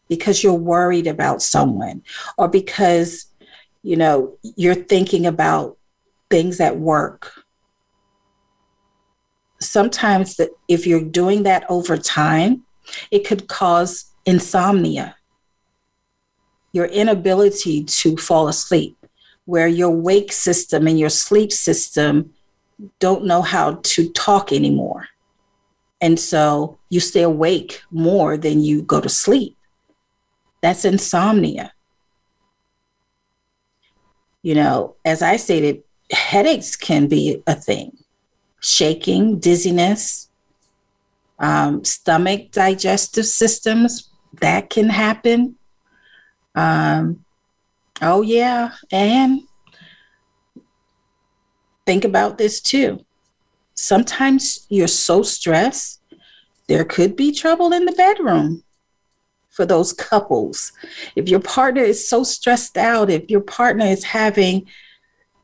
because 0.09 0.43
you're 0.43 0.53
worried 0.53 1.07
about 1.07 1.41
someone 1.41 2.03
or 2.37 2.49
because 2.49 3.27
you 3.81 3.95
know 3.95 4.37
you're 4.57 4.75
thinking 4.75 5.25
about 5.25 5.77
things 6.29 6.59
at 6.59 6.77
work. 6.77 7.31
Sometimes 9.61 10.35
that 10.35 10.49
if 10.67 10.85
you're 10.85 11.03
doing 11.03 11.43
that 11.43 11.63
over 11.69 11.97
time 11.97 12.65
it 13.11 13.25
could 13.25 13.47
cause 13.47 14.11
insomnia. 14.25 15.15
Your 16.73 16.85
inability 16.85 17.83
to 17.83 18.17
fall 18.17 18.47
asleep 18.47 18.98
where 19.49 19.67
your 19.67 19.89
wake 19.89 20.31
system 20.31 20.85
and 20.85 20.99
your 20.99 21.09
sleep 21.09 21.51
system 21.51 22.31
don't 22.99 23.25
know 23.25 23.41
how 23.41 23.79
to 23.81 24.07
talk 24.09 24.53
anymore. 24.53 25.07
And 25.99 26.19
so 26.19 26.77
you 26.89 26.99
stay 26.99 27.23
awake 27.23 27.81
more 27.89 28.37
than 28.37 28.61
you 28.61 28.83
go 28.83 29.01
to 29.01 29.09
sleep. 29.09 29.57
That's 30.61 30.85
insomnia. 30.85 31.73
You 34.43 34.53
know, 34.53 34.95
as 35.03 35.23
I 35.23 35.37
stated, 35.37 35.81
headaches 36.11 36.75
can 36.75 37.07
be 37.07 37.41
a 37.47 37.55
thing, 37.55 37.97
shaking, 38.61 39.39
dizziness, 39.39 40.29
um, 41.39 41.83
stomach, 41.83 42.51
digestive 42.51 43.25
systems, 43.25 44.09
that 44.41 44.69
can 44.69 44.89
happen. 44.89 45.55
Um, 46.53 47.25
Oh, 48.01 48.21
yeah. 48.21 48.71
And 48.91 49.41
think 51.85 52.05
about 52.05 52.37
this 52.37 52.61
too. 52.61 53.03
Sometimes 53.73 54.65
you're 54.69 54.87
so 54.87 55.23
stressed, 55.23 56.01
there 56.67 56.85
could 56.85 57.15
be 57.15 57.31
trouble 57.31 57.73
in 57.73 57.85
the 57.85 57.91
bedroom 57.93 58.63
for 59.49 59.65
those 59.65 59.91
couples. 59.91 60.71
If 61.15 61.27
your 61.27 61.39
partner 61.39 61.81
is 61.81 62.07
so 62.07 62.23
stressed 62.23 62.77
out, 62.77 63.09
if 63.09 63.29
your 63.29 63.41
partner 63.41 63.85
is 63.85 64.03
having, 64.03 64.67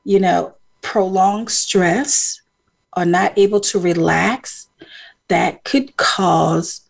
you 0.03 0.19
know, 0.19 0.55
prolonged 0.81 1.49
stress 1.49 2.41
or 2.95 3.05
not 3.05 3.37
able 3.37 3.59
to 3.61 3.79
relax, 3.79 4.67
that 5.27 5.63
could 5.63 5.97
cause 5.97 6.81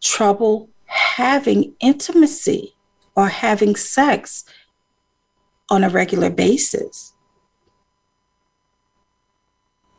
trouble 0.00 0.70
having 0.84 1.74
intimacy 1.80 2.74
or 3.16 3.28
having 3.28 3.74
sex 3.74 4.44
on 5.68 5.84
a 5.84 5.88
regular 5.88 6.30
basis. 6.30 7.12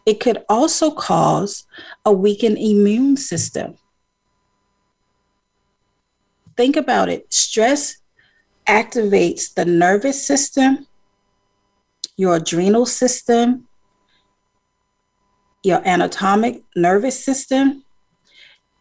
It 0.05 0.19
could 0.21 0.43
also 0.47 0.91
cause 0.91 1.65
a 2.05 2.13
weakened 2.13 2.57
immune 2.57 3.17
system. 3.17 3.75
Think 6.55 6.75
about 6.75 7.09
it 7.09 7.31
stress 7.31 7.97
activates 8.67 9.53
the 9.53 9.65
nervous 9.65 10.25
system, 10.25 10.87
your 12.15 12.37
adrenal 12.37 12.85
system, 12.85 13.67
your 15.63 15.85
autonomic 15.87 16.63
nervous 16.75 17.23
system. 17.23 17.83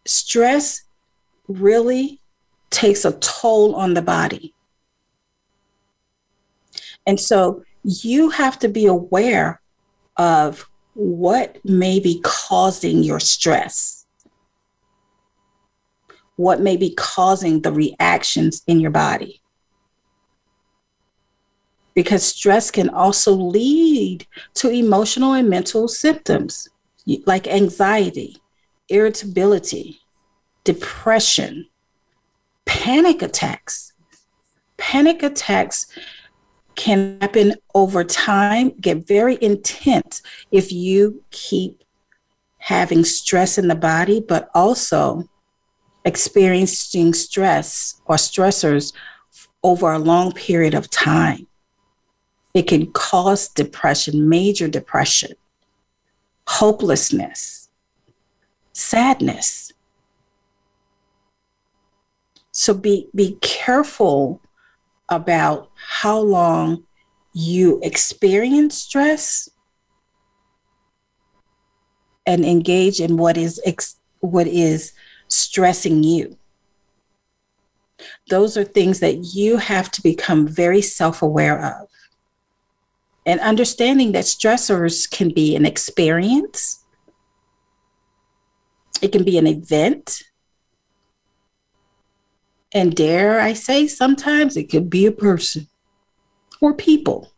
Stress 0.05 0.83
really 1.47 2.21
takes 2.69 3.05
a 3.05 3.11
toll 3.19 3.75
on 3.75 3.93
the 3.93 4.01
body. 4.01 4.53
And 7.07 7.19
so 7.19 7.63
you 7.83 8.29
have 8.29 8.59
to 8.59 8.67
be 8.67 8.85
aware 8.85 9.61
of 10.17 10.69
what 10.93 11.57
may 11.63 11.99
be 11.99 12.19
causing 12.23 13.01
your 13.01 13.19
stress, 13.19 14.05
what 16.35 16.59
may 16.59 16.75
be 16.75 16.93
causing 16.93 17.61
the 17.61 17.71
reactions 17.71 18.61
in 18.67 18.79
your 18.79 18.91
body. 18.91 19.41
Because 21.95 22.23
stress 22.23 22.69
can 22.69 22.89
also 22.89 23.31
lead 23.31 24.27
to 24.55 24.69
emotional 24.69 25.33
and 25.33 25.49
mental 25.49 25.87
symptoms 25.87 26.69
like 27.25 27.47
anxiety, 27.47 28.37
irritability, 28.89 30.01
depression, 30.63 31.67
panic 32.65 33.21
attacks. 33.21 33.93
Panic 34.77 35.23
attacks 35.23 35.87
can 36.77 37.17
happen 37.19 37.55
over 37.75 38.03
time, 38.05 38.69
get 38.79 39.05
very 39.05 39.37
intense 39.41 40.21
if 40.51 40.71
you 40.71 41.21
keep 41.31 41.83
having 42.59 43.03
stress 43.03 43.57
in 43.57 43.67
the 43.67 43.75
body, 43.75 44.23
but 44.25 44.49
also 44.53 45.27
experiencing 46.05 47.13
stress 47.13 47.99
or 48.05 48.15
stressors 48.15 48.93
over 49.63 49.91
a 49.91 49.99
long 49.99 50.31
period 50.31 50.73
of 50.73 50.89
time. 50.89 51.47
It 52.53 52.67
can 52.67 52.91
cause 52.91 53.49
depression, 53.49 54.29
major 54.29 54.67
depression, 54.67 55.33
hopelessness, 56.47 57.69
sadness. 58.71 59.71
So 62.51 62.73
be, 62.73 63.07
be 63.13 63.37
careful 63.41 64.41
about 65.09 65.71
how 65.75 66.19
long 66.19 66.83
you 67.33 67.79
experience 67.83 68.75
stress 68.77 69.49
and 72.25 72.43
engage 72.43 72.99
in 72.99 73.17
what 73.17 73.37
is 73.37 73.61
ex- 73.65 73.99
what 74.19 74.47
is 74.47 74.93
stressing 75.27 76.03
you. 76.03 76.37
Those 78.29 78.57
are 78.57 78.63
things 78.63 78.99
that 78.99 79.33
you 79.33 79.57
have 79.57 79.89
to 79.91 80.01
become 80.01 80.47
very 80.47 80.81
self-aware 80.81 81.81
of. 81.81 81.87
And 83.25 83.39
understanding 83.39 84.11
that 84.13 84.25
stressors 84.25 85.09
can 85.09 85.29
be 85.29 85.55
an 85.55 85.65
experience 85.65 86.83
it 89.01 89.11
can 89.11 89.23
be 89.23 89.37
an 89.37 89.47
event 89.47 90.23
and 92.73 92.95
dare 92.95 93.39
I 93.39 93.53
say, 93.53 93.87
sometimes 93.87 94.57
it 94.57 94.69
could 94.69 94.89
be 94.89 95.05
a 95.05 95.11
person 95.11 95.67
or 96.61 96.73
people. 96.73 97.31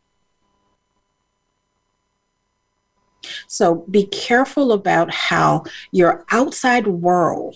So 3.48 3.86
be 3.90 4.06
careful 4.06 4.72
about 4.72 5.14
how 5.14 5.64
your 5.92 6.26
outside 6.32 6.88
world, 6.88 7.56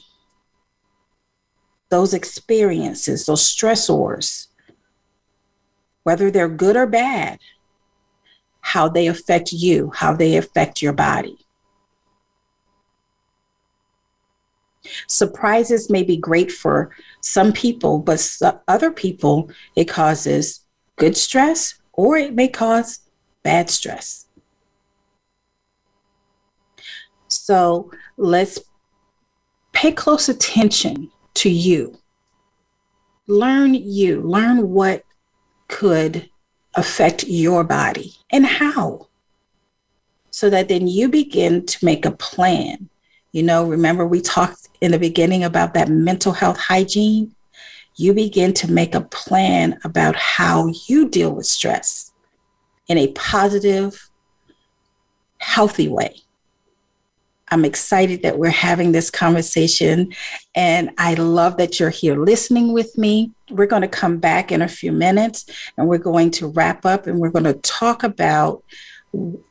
those 1.89 2.13
experiences, 2.13 3.25
those 3.25 3.43
stressors, 3.43 4.47
whether 6.03 6.29
they're 6.29 6.49
good 6.49 6.75
or 6.75 6.87
bad, 6.87 7.39
how 8.61 8.89
they 8.89 9.07
affect 9.07 9.51
you, 9.51 9.91
how 9.95 10.13
they 10.13 10.35
affect 10.37 10.81
your 10.81 10.93
body. 10.93 11.42
Surprises 15.07 15.89
may 15.89 16.03
be 16.03 16.17
great 16.17 16.51
for 16.51 16.91
some 17.21 17.53
people, 17.53 17.99
but 17.99 18.37
other 18.67 18.91
people, 18.91 19.49
it 19.75 19.85
causes 19.85 20.61
good 20.97 21.15
stress 21.15 21.75
or 21.93 22.17
it 22.17 22.33
may 22.33 22.47
cause 22.47 22.99
bad 23.43 23.69
stress. 23.69 24.25
So 27.27 27.91
let's 28.17 28.59
pay 29.71 29.91
close 29.91 30.29
attention 30.29 31.11
to 31.35 31.49
you. 31.49 31.97
Learn 33.27 33.73
you, 33.73 34.21
learn 34.21 34.69
what 34.69 35.03
could 35.67 36.29
affect 36.75 37.23
your 37.25 37.63
body 37.63 38.13
and 38.29 38.45
how. 38.45 39.07
So 40.31 40.49
that 40.49 40.67
then 40.67 40.87
you 40.87 41.09
begin 41.09 41.65
to 41.65 41.85
make 41.85 42.05
a 42.05 42.11
plan. 42.11 42.89
You 43.33 43.41
know, 43.41 43.65
remember 43.65 44.05
we 44.05 44.21
talked 44.21 44.69
in 44.79 44.91
the 44.91 44.99
beginning 44.99 45.43
about 45.43 45.73
that 45.73 45.89
mental 45.89 46.33
health 46.33 46.57
hygiene, 46.57 47.35
you 47.95 48.13
begin 48.13 48.53
to 48.53 48.71
make 48.71 48.93
a 48.93 49.01
plan 49.01 49.79
about 49.83 50.15
how 50.15 50.71
you 50.87 51.09
deal 51.09 51.33
with 51.33 51.47
stress 51.47 52.11
in 52.87 52.99
a 52.99 53.11
positive, 53.13 54.09
healthy 55.39 55.87
way. 55.87 56.15
I'm 57.49 57.65
excited 57.65 58.21
that 58.21 58.37
we're 58.37 58.49
having 58.49 58.91
this 58.91 59.09
conversation, 59.09 60.13
and 60.53 60.91
I 60.99 61.15
love 61.15 61.57
that 61.57 61.79
you're 61.79 61.89
here 61.89 62.15
listening 62.15 62.71
with 62.71 62.95
me. 62.99 63.31
We're 63.49 63.65
going 63.65 63.81
to 63.81 63.87
come 63.87 64.17
back 64.17 64.51
in 64.51 64.61
a 64.61 64.67
few 64.67 64.91
minutes 64.91 65.45
and 65.77 65.87
we're 65.87 65.97
going 65.97 66.29
to 66.31 66.47
wrap 66.47 66.85
up 66.85 67.07
and 67.07 67.19
we're 67.19 67.31
going 67.31 67.43
to 67.45 67.53
talk 67.53 68.03
about 68.03 68.63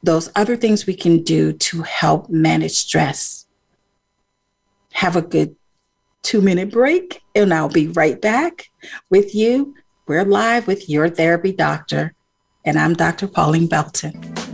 those 0.03 0.31
other 0.37 0.57
things 0.57 0.87
we 0.87 0.95
can 0.95 1.23
do 1.23 1.53
to 1.53 1.83
help 1.83 2.29
manage 2.29 2.73
stress 2.73 3.42
have 4.93 5.17
a 5.17 5.23
good 5.23 5.57
two 6.23 6.41
minute 6.41 6.71
break, 6.71 7.21
and 7.35 7.53
I'll 7.53 7.69
be 7.69 7.89
right 7.89 8.21
back 8.21 8.67
with 9.11 9.35
you. 9.35 9.75
We're 10.07 10.25
live 10.25 10.67
with 10.67 10.89
your 10.89 11.09
therapy 11.09 11.53
doctor, 11.53 12.15
and 12.65 12.79
I'm 12.79 12.95
Dr. 12.95 13.29
Pauline 13.29 13.67
Belton. 13.67 14.52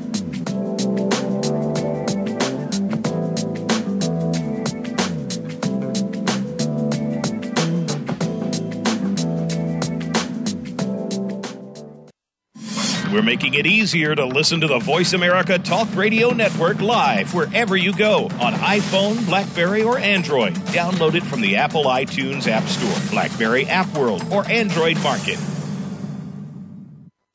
We're 13.13 13.23
making 13.23 13.55
it 13.55 13.67
easier 13.67 14.15
to 14.15 14.27
listen 14.27 14.61
to 14.61 14.67
the 14.67 14.81
Voice 14.81 15.15
America 15.15 15.59
Talk 15.59 15.89
Radio 15.95 16.31
Network 16.31 16.83
live 16.83 17.33
wherever 17.33 17.75
you 17.75 17.95
go 17.95 18.25
on 18.39 18.53
iPhone, 18.53 19.25
Blackberry, 19.25 19.83
or 19.83 19.99
Android. 19.99 20.55
Download 20.75 21.15
it 21.15 21.23
from 21.23 21.41
the 21.41 21.57
Apple 21.57 21.85
iTunes 21.85 22.47
App 22.47 22.65
Store, 22.65 23.11
Blackberry 23.11 23.65
App 23.65 23.89
World, 23.97 24.31
or 24.31 24.47
Android 24.51 25.03
Market. 25.03 25.39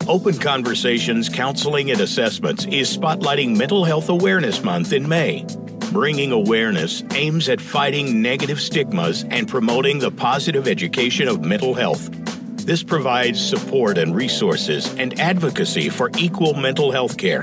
Open 0.08 0.38
Conversations 0.38 1.28
Counseling 1.28 1.90
and 1.90 2.02
Assessments 2.02 2.66
is 2.66 2.96
spotlighting 2.96 3.58
Mental 3.58 3.84
Health 3.84 4.10
Awareness 4.10 4.64
Month 4.64 4.94
in 4.94 5.10
May. 5.10 5.44
Bringing 5.92 6.32
awareness 6.32 7.04
aims 7.16 7.50
at 7.50 7.60
fighting 7.60 8.22
negative 8.22 8.62
stigmas 8.62 9.24
and 9.32 9.48
promoting 9.48 9.98
the 9.98 10.12
positive 10.12 10.68
education 10.68 11.28
of 11.28 11.44
mental 11.44 11.74
health. 11.74 12.23
This 12.66 12.82
provides 12.82 13.46
support 13.46 13.98
and 13.98 14.16
resources 14.16 14.88
and 14.96 15.20
advocacy 15.20 15.90
for 15.90 16.10
equal 16.18 16.54
mental 16.54 16.94
health 16.94 17.18
care. 17.18 17.42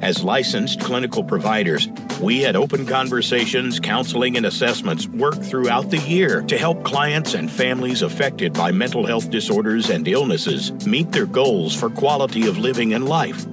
As 0.00 0.24
licensed 0.24 0.80
clinical 0.80 1.22
providers, 1.22 1.88
we 2.22 2.46
at 2.46 2.56
Open 2.56 2.86
Conversations 2.86 3.78
Counseling 3.78 4.38
and 4.38 4.46
Assessments 4.46 5.06
work 5.08 5.42
throughout 5.42 5.90
the 5.90 5.98
year 5.98 6.40
to 6.42 6.56
help 6.56 6.84
clients 6.84 7.34
and 7.34 7.50
families 7.50 8.00
affected 8.00 8.54
by 8.54 8.72
mental 8.72 9.04
health 9.04 9.28
disorders 9.28 9.90
and 9.90 10.08
illnesses 10.08 10.72
meet 10.86 11.12
their 11.12 11.26
goals 11.26 11.74
for 11.74 11.90
quality 11.90 12.46
of 12.46 12.56
living 12.56 12.94
and 12.94 13.06
life. 13.06 13.44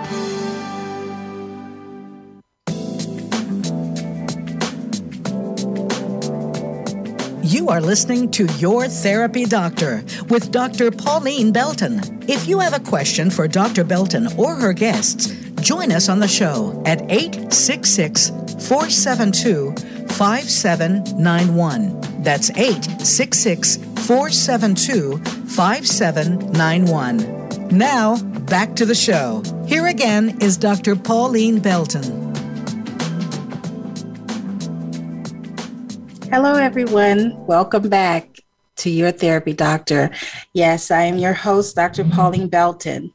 Are 7.73 7.81
listening 7.81 8.31
to 8.31 8.45
Your 8.59 8.87
Therapy 8.87 9.47
Doctor 9.47 10.05
with 10.29 10.53
Dr. 10.53 10.91
Pauline 10.91 11.53
Belton. 11.53 12.03
If 12.29 12.47
you 12.47 12.59
have 12.59 12.75
a 12.75 12.81
question 12.81 13.31
for 13.31 13.49
Dr. 13.49 13.83
Belton 13.83 14.29
or 14.37 14.55
her 14.55 14.75
guests, 14.75 15.29
join 15.63 15.91
us 15.91 16.11
on 16.11 16.19
the 16.19 16.29
show 16.29 16.83
at 16.85 17.01
866 17.11 18.29
472 18.69 19.73
5791. 20.09 22.23
That's 22.23 22.51
866 22.51 23.79
472 24.07 25.17
5791. 25.47 27.69
Now, 27.69 28.19
back 28.41 28.77
to 28.77 28.85
the 28.85 28.95
show. 28.95 29.43
Here 29.67 29.87
again 29.87 30.37
is 30.43 30.59
Dr. 30.59 30.95
Pauline 30.95 31.59
Belton. 31.59 32.22
Hello, 36.33 36.55
everyone. 36.55 37.45
Welcome 37.45 37.91
back 37.91 38.41
to 38.77 38.89
Your 38.89 39.13
Therapy 39.13 39.53
Doctor. 39.53 40.11
Yes, 40.55 40.91
I 40.91 41.03
am 41.03 41.19
your 41.19 41.35
host, 41.35 41.77
Dr. 41.77 42.05
Pauline 42.05 42.49
Belton. 42.49 43.13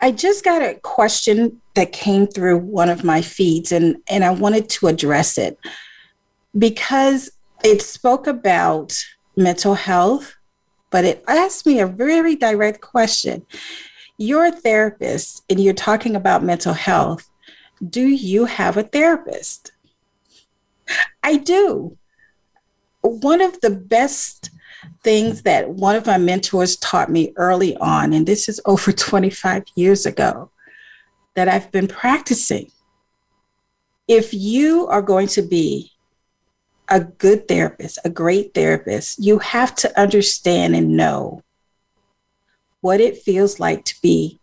I 0.00 0.10
just 0.10 0.42
got 0.42 0.62
a 0.62 0.80
question 0.82 1.60
that 1.74 1.92
came 1.92 2.26
through 2.26 2.56
one 2.56 2.88
of 2.88 3.04
my 3.04 3.20
feeds, 3.20 3.70
and, 3.70 3.98
and 4.08 4.24
I 4.24 4.30
wanted 4.30 4.70
to 4.70 4.86
address 4.86 5.36
it 5.36 5.58
because 6.56 7.32
it 7.62 7.82
spoke 7.82 8.26
about 8.26 8.96
mental 9.36 9.74
health, 9.74 10.34
but 10.88 11.04
it 11.04 11.22
asked 11.28 11.66
me 11.66 11.80
a 11.80 11.86
very 11.86 12.34
direct 12.34 12.80
question. 12.80 13.44
You're 14.16 14.46
a 14.46 14.52
therapist 14.52 15.44
and 15.50 15.60
you're 15.60 15.74
talking 15.74 16.16
about 16.16 16.42
mental 16.42 16.72
health. 16.72 17.28
Do 17.86 18.06
you 18.06 18.46
have 18.46 18.78
a 18.78 18.84
therapist? 18.84 19.72
I 21.22 21.36
do. 21.36 21.96
One 23.02 23.40
of 23.40 23.60
the 23.60 23.70
best 23.70 24.50
things 25.02 25.42
that 25.42 25.70
one 25.70 25.96
of 25.96 26.06
my 26.06 26.18
mentors 26.18 26.76
taught 26.76 27.10
me 27.10 27.32
early 27.36 27.76
on, 27.76 28.12
and 28.12 28.26
this 28.26 28.48
is 28.48 28.60
over 28.64 28.92
25 28.92 29.64
years 29.74 30.06
ago, 30.06 30.50
that 31.34 31.48
I've 31.48 31.70
been 31.70 31.88
practicing. 31.88 32.70
If 34.08 34.34
you 34.34 34.88
are 34.88 35.02
going 35.02 35.28
to 35.28 35.42
be 35.42 35.92
a 36.88 37.00
good 37.00 37.46
therapist, 37.46 37.98
a 38.04 38.10
great 38.10 38.52
therapist, 38.52 39.18
you 39.20 39.38
have 39.38 39.74
to 39.76 40.00
understand 40.00 40.74
and 40.74 40.96
know 40.96 41.42
what 42.80 43.00
it 43.00 43.18
feels 43.18 43.60
like 43.60 43.84
to 43.84 43.94
be 44.02 44.40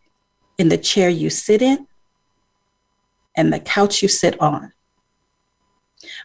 in 0.58 0.70
the 0.70 0.78
chair 0.78 1.10
you 1.10 1.30
sit 1.30 1.62
in 1.62 1.88
and 3.36 3.52
the 3.52 3.60
couch 3.60 4.02
you 4.02 4.08
sit 4.08 4.40
on 4.40 4.72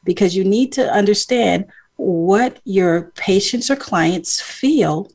because 0.05 0.37
you 0.37 0.45
need 0.45 0.73
to 0.73 0.93
understand 0.93 1.67
what 1.97 2.61
your 2.65 3.13
patients 3.15 3.71
or 3.71 3.77
clients 3.77 4.41
feel 4.41 5.11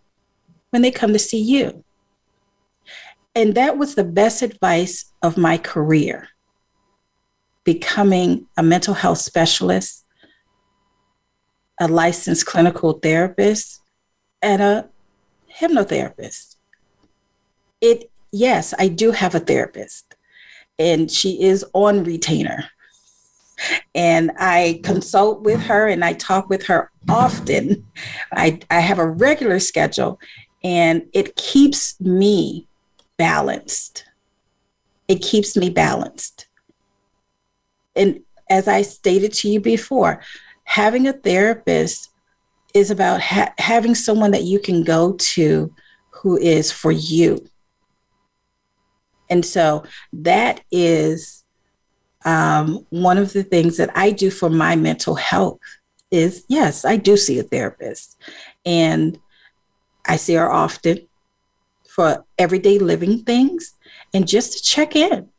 when 0.70 0.82
they 0.82 0.92
come 0.92 1.14
to 1.14 1.20
see 1.20 1.42
you. 1.42 1.84
And 3.36 3.56
that 3.56 3.78
was 3.78 3.96
the 3.96 4.04
best 4.04 4.42
advice 4.42 5.12
of 5.22 5.38
my 5.38 5.58
career 5.58 6.30
becoming 7.64 8.48
a 8.56 8.64
mental 8.64 8.94
health 8.94 9.18
specialist, 9.18 10.06
a 11.82 11.88
licensed 11.88 12.46
clinical 12.46 12.94
therapist, 12.94 13.82
and 14.42 14.62
a 14.62 14.90
hypnotherapist. 15.60 16.56
It, 17.82 18.10
yes, 18.32 18.74
I 18.80 18.88
do 18.88 19.12
have 19.12 19.36
a 19.36 19.42
therapist, 19.42 20.16
and 20.80 21.12
she 21.12 21.44
is 21.44 21.66
on 21.74 22.06
retainer 22.06 22.70
and 23.96 24.32
I 24.40 24.82
consult 24.84 25.42
with 25.42 25.62
her 25.62 25.88
and 25.88 26.04
I 26.04 26.14
talk 26.14 26.50
with 26.50 26.66
her 26.68 26.92
often. 27.10 27.86
I, 28.32 28.60
I 28.70 28.80
have 28.80 29.00
a 29.00 29.08
regular 29.08 29.60
schedule 29.60 30.20
and 30.64 31.04
it 31.14 31.36
keeps 31.36 32.00
me 32.00 32.68
balanced. 33.18 34.06
It 35.08 35.22
keeps 35.22 35.56
me 35.56 35.70
balanced. 35.70 36.48
And 37.96 38.22
as 38.50 38.68
I 38.68 38.82
stated 38.82 39.34
to 39.34 39.50
you 39.50 39.60
before, 39.60 40.22
having 40.66 41.08
a 41.08 41.14
therapist 41.14 42.10
is 42.74 42.92
about 42.92 43.22
ha- 43.22 43.54
having 43.58 43.96
someone 43.96 44.32
that 44.32 44.44
you 44.44 44.60
can 44.60 44.84
go 44.84 45.14
to 45.14 45.74
who 46.12 46.38
is 46.38 46.72
for 46.72 46.92
you. 46.92 47.48
And 49.30 49.46
so 49.46 49.84
that 50.14 50.62
is 50.72 51.44
um, 52.28 52.86
one 52.90 53.18
of 53.18 53.32
the 53.32 53.44
things 53.44 53.78
that 53.78 53.90
I 53.96 54.12
do 54.12 54.30
for 54.30 54.50
my 54.50 54.76
mental 54.76 55.16
health 55.16 55.60
is 56.12 56.44
yes, 56.50 56.84
I 56.84 56.98
do 56.98 57.16
see 57.16 57.40
a 57.40 57.44
therapist. 57.44 58.18
And 58.66 59.18
I 60.06 60.18
see 60.18 60.34
her 60.34 60.52
often 60.52 61.08
for 61.88 62.26
everyday 62.38 62.80
living 62.80 63.24
things 63.24 63.74
and 64.14 64.28
just 64.28 64.58
to 64.58 64.64
check 64.64 64.94
in. 64.94 65.30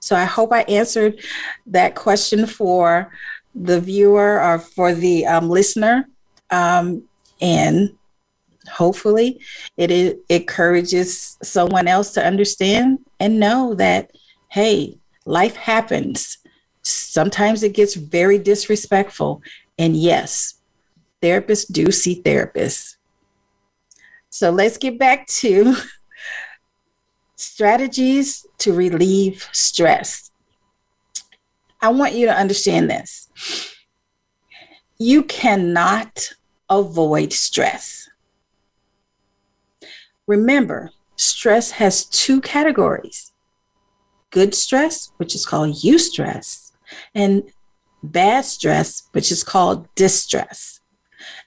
So 0.00 0.16
I 0.16 0.24
hope 0.24 0.52
I 0.52 0.62
answered 0.62 1.20
that 1.66 1.94
question 1.94 2.46
for 2.46 3.12
the 3.54 3.80
viewer 3.80 4.42
or 4.42 4.58
for 4.58 4.92
the 4.94 5.24
um, 5.26 5.48
listener. 5.48 6.08
Um, 6.50 7.04
and 7.40 7.96
hopefully 8.68 9.40
it, 9.76 9.92
it 9.92 10.18
encourages 10.28 11.38
someone 11.40 11.86
else 11.86 12.12
to 12.14 12.26
understand 12.26 12.98
and 13.20 13.38
know 13.38 13.74
that, 13.74 14.10
hey, 14.50 14.98
life 15.24 15.56
happens. 15.56 16.38
Sometimes 16.82 17.62
it 17.62 17.72
gets 17.72 17.94
very 17.94 18.38
disrespectful. 18.38 19.42
And 19.78 19.96
yes, 19.96 20.54
therapists 21.22 21.70
do 21.70 21.90
see 21.90 22.22
therapists. 22.22 22.96
So 24.30 24.50
let's 24.50 24.78
get 24.78 24.98
back 24.98 25.26
to 25.28 25.74
strategies 27.36 28.46
to 28.58 28.72
relieve 28.72 29.48
stress. 29.52 30.30
I 31.80 31.88
want 31.88 32.14
you 32.14 32.26
to 32.26 32.34
understand 32.34 32.90
this. 32.90 33.28
You 34.98 35.22
cannot 35.24 36.30
avoid 36.70 37.32
stress. 37.32 38.08
Remember, 40.26 40.90
stress 41.16 41.72
has 41.72 42.06
two 42.06 42.40
categories 42.40 43.33
good 44.34 44.52
stress, 44.52 45.12
which 45.18 45.36
is 45.36 45.46
called 45.46 45.76
eustress, 45.76 46.72
and 47.14 47.44
bad 48.02 48.44
stress, 48.44 49.04
which 49.12 49.30
is 49.30 49.44
called 49.44 49.86
distress. 49.94 50.80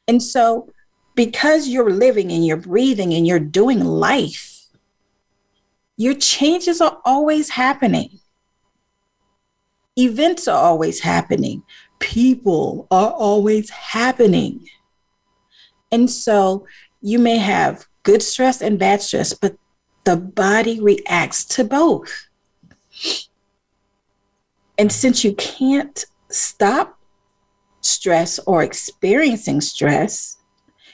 And 0.07 0.23
so, 0.23 0.71
because 1.13 1.67
you're 1.67 1.91
living 1.91 2.31
and 2.31 2.45
you're 2.45 2.55
breathing 2.55 3.13
and 3.13 3.27
you're 3.27 3.39
doing 3.39 3.83
life, 3.83 4.67
your 5.97 6.13
changes 6.13 6.79
are 6.79 6.99
always 7.03 7.49
happening. 7.49 8.19
Events 9.97 10.47
are 10.47 10.63
always 10.63 11.01
happening. 11.01 11.63
People 11.99 12.87
are 12.89 13.11
always 13.11 13.69
happening. 13.69 14.65
And 15.91 16.09
so 16.09 16.65
you 17.01 17.19
may 17.19 17.37
have 17.37 17.85
good 18.03 18.23
stress 18.23 18.61
and 18.61 18.79
bad 18.79 19.01
stress, 19.01 19.33
but 19.33 19.57
the 20.05 20.15
body 20.15 20.79
reacts 20.79 21.43
to 21.43 21.65
both. 21.65 22.26
And 24.77 24.91
since 24.91 25.23
you 25.23 25.33
can't 25.33 26.05
stop 26.29 26.99
stress 27.81 28.39
or 28.39 28.63
experiencing 28.63 29.61
stress, 29.61 30.37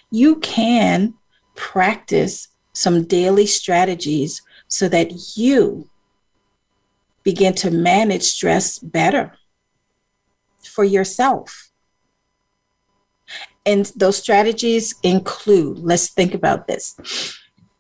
you 0.10 0.38
can 0.38 1.16
practice 1.56 2.48
some 2.72 3.06
daily 3.06 3.46
strategies 3.46 4.42
so 4.68 4.88
that 4.90 5.36
you 5.36 5.90
begin 7.24 7.54
to 7.54 7.72
manage 7.72 8.24
stress 8.24 8.80
better 8.80 9.34
for 10.64 10.84
yourself. 10.84 11.72
And 13.66 13.92
those 13.96 14.18
strategies 14.18 14.96
include, 15.04 15.80
let's 15.80 16.10
think 16.10 16.34
about 16.34 16.68
this 16.68 16.96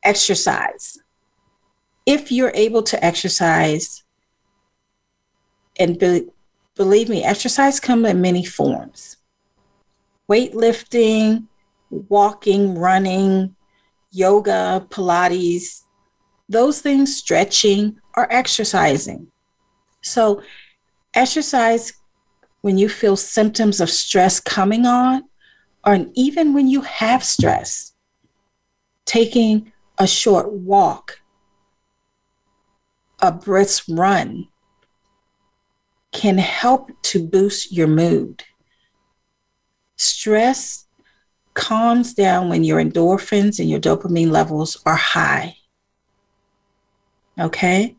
exercise. 0.04 0.98
If 2.06 2.32
you're 2.32 2.52
able 2.54 2.84
to 2.84 3.04
exercise, 3.04 4.03
and 5.80 5.98
be, 5.98 6.28
believe 6.76 7.10
me, 7.10 7.24
exercise 7.24 7.80
comes 7.80 8.08
in 8.08 8.22
many 8.22 8.46
forms 8.46 9.18
weightlifting, 10.30 11.46
walking, 11.90 12.78
running, 12.78 13.56
yoga, 14.12 14.86
Pilates, 14.90 15.82
those 16.50 16.82
things, 16.82 17.16
stretching, 17.16 17.98
are 18.16 18.28
exercising. 18.32 19.28
So, 20.02 20.42
exercise 21.14 21.94
when 22.62 22.78
you 22.78 22.88
feel 22.88 23.18
symptoms 23.18 23.82
of 23.82 23.90
stress 23.90 24.40
coming 24.40 24.86
on, 24.86 25.24
or 25.86 26.06
even 26.14 26.54
when 26.54 26.68
you 26.68 26.82
have 26.82 27.24
stress, 27.24 27.94
taking 29.06 29.72
a 29.98 30.08
short 30.08 30.52
walk, 30.52 31.20
a 33.22 33.32
brisk 33.32 33.86
run 33.90 34.48
can 36.14 36.38
help 36.38 36.90
to 37.02 37.28
boost 37.28 37.72
your 37.72 37.88
mood. 37.88 38.44
Stress 39.98 40.86
calms 41.54 42.14
down 42.14 42.50
when 42.50 42.64
your 42.64 42.82
endorphins 42.82 43.60
and 43.60 43.70
your 43.70 43.80
dopamine 43.80 44.32
levels 44.32 44.82
are 44.86 44.96
high. 44.96 45.58
Okay? 47.40 47.96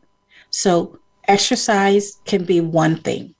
So, 0.49 0.99
exercise 1.27 2.19
can 2.25 2.45
be 2.45 2.61
one 2.61 2.97
thing. 2.97 3.35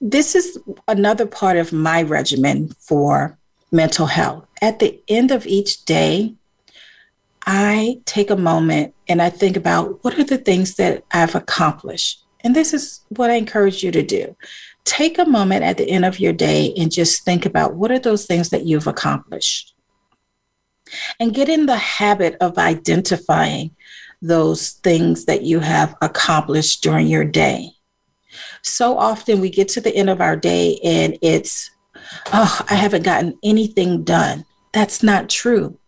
This 0.00 0.34
is 0.34 0.58
another 0.86 1.26
part 1.26 1.56
of 1.56 1.72
my 1.72 2.02
regimen 2.02 2.68
for 2.78 3.38
mental 3.72 4.06
health. 4.06 4.46
At 4.60 4.78
the 4.78 5.00
end 5.08 5.30
of 5.30 5.46
each 5.46 5.84
day, 5.84 6.34
I 7.46 8.00
take 8.04 8.30
a 8.30 8.36
moment 8.36 8.94
and 9.08 9.22
I 9.22 9.30
think 9.30 9.56
about 9.56 10.02
what 10.04 10.18
are 10.18 10.24
the 10.24 10.38
things 10.38 10.74
that 10.76 11.04
I've 11.12 11.34
accomplished. 11.34 12.25
And 12.46 12.54
this 12.54 12.72
is 12.72 13.00
what 13.08 13.28
I 13.28 13.34
encourage 13.34 13.82
you 13.82 13.90
to 13.90 14.04
do. 14.04 14.36
Take 14.84 15.18
a 15.18 15.24
moment 15.24 15.64
at 15.64 15.78
the 15.78 15.90
end 15.90 16.04
of 16.04 16.20
your 16.20 16.32
day 16.32 16.72
and 16.78 16.92
just 16.92 17.24
think 17.24 17.44
about 17.44 17.74
what 17.74 17.90
are 17.90 17.98
those 17.98 18.24
things 18.24 18.50
that 18.50 18.64
you've 18.64 18.86
accomplished. 18.86 19.74
And 21.18 21.34
get 21.34 21.48
in 21.48 21.66
the 21.66 21.76
habit 21.76 22.36
of 22.40 22.56
identifying 22.56 23.74
those 24.22 24.74
things 24.84 25.24
that 25.24 25.42
you 25.42 25.58
have 25.58 25.96
accomplished 26.00 26.84
during 26.84 27.08
your 27.08 27.24
day. 27.24 27.70
So 28.62 28.96
often 28.96 29.40
we 29.40 29.50
get 29.50 29.66
to 29.70 29.80
the 29.80 29.96
end 29.96 30.08
of 30.08 30.20
our 30.20 30.36
day 30.36 30.78
and 30.84 31.18
it's, 31.22 31.72
oh, 32.32 32.60
I 32.70 32.76
haven't 32.76 33.02
gotten 33.02 33.36
anything 33.42 34.04
done. 34.04 34.44
That's 34.72 35.02
not 35.02 35.28
true. 35.28 35.80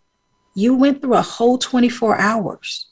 You 0.57 0.75
went 0.75 1.03
through 1.03 1.15
a 1.15 1.23
whole 1.23 1.57
24 1.57 2.19
hours. 2.19 2.89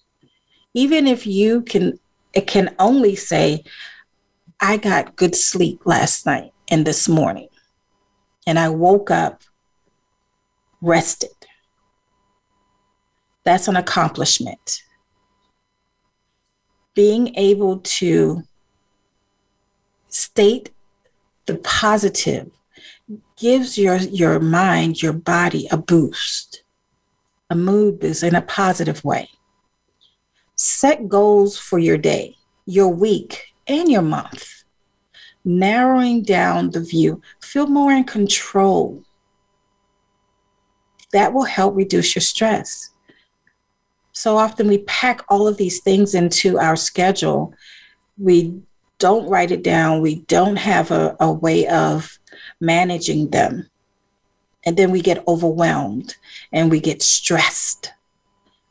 Even 0.73 1.09
if 1.09 1.27
you 1.27 1.63
can, 1.63 1.99
it 2.37 2.47
can 2.47 2.75
only 2.79 3.17
say, 3.17 3.65
I 4.61 4.77
got 4.77 5.17
good 5.17 5.35
sleep 5.35 5.81
last 5.87 6.27
night 6.27 6.53
and 6.69 6.87
this 6.87 7.09
morning, 7.09 7.49
and 8.47 8.59
I 8.59 8.69
woke 8.69 9.11
up 9.11 9.43
rested. 10.83 11.31
That's 13.45 13.69
an 13.69 13.77
accomplishment 13.77 14.83
being 16.95 17.35
able 17.37 17.79
to 17.81 18.43
state 20.09 20.71
the 21.45 21.57
positive 21.57 22.51
gives 23.37 23.77
your 23.79 23.97
your 23.97 24.41
mind 24.41 25.03
your 25.03 25.13
body 25.13 25.69
a 25.71 25.77
boost 25.77 26.65
a 27.51 27.55
mood 27.55 28.01
boost 28.01 28.23
in 28.23 28.35
a 28.35 28.41
positive 28.41 29.05
way 29.05 29.29
set 30.57 31.09
goals 31.09 31.59
for 31.59 31.79
your 31.79 31.99
day 31.99 32.37
your 32.67 32.89
week 32.89 33.55
and 33.67 33.91
your 33.91 34.03
month 34.03 34.65
narrowing 35.45 36.23
down 36.23 36.71
the 36.71 36.81
view 36.81 37.21
feel 37.41 37.67
more 37.67 37.93
in 37.93 38.05
control 38.05 39.03
that 41.13 41.33
will 41.33 41.45
help 41.45 41.77
reduce 41.77 42.15
your 42.15 42.23
stress 42.23 42.91
so 44.17 44.39
often 44.39 44.67
we 44.67 44.79
pack 44.79 45.21
all 45.29 45.47
of 45.47 45.59
these 45.59 45.81
things 45.81 46.15
into 46.15 46.59
our 46.59 46.75
schedule. 46.75 47.53
We 48.17 48.63
don't 48.99 49.29
write 49.29 49.51
it 49.51 49.63
down. 49.63 50.01
We 50.01 50.21
don't 50.21 50.57
have 50.57 50.91
a, 50.91 51.15
a 51.21 51.31
way 51.31 51.67
of 51.67 52.19
managing 52.59 53.29
them. 53.29 53.69
And 54.65 54.79
then 54.79 54.91
we 54.91 55.03
get 55.03 55.23
overwhelmed 55.29 56.17
and 56.51 56.71
we 56.71 56.81
get 56.81 57.03
stressed 57.03 57.93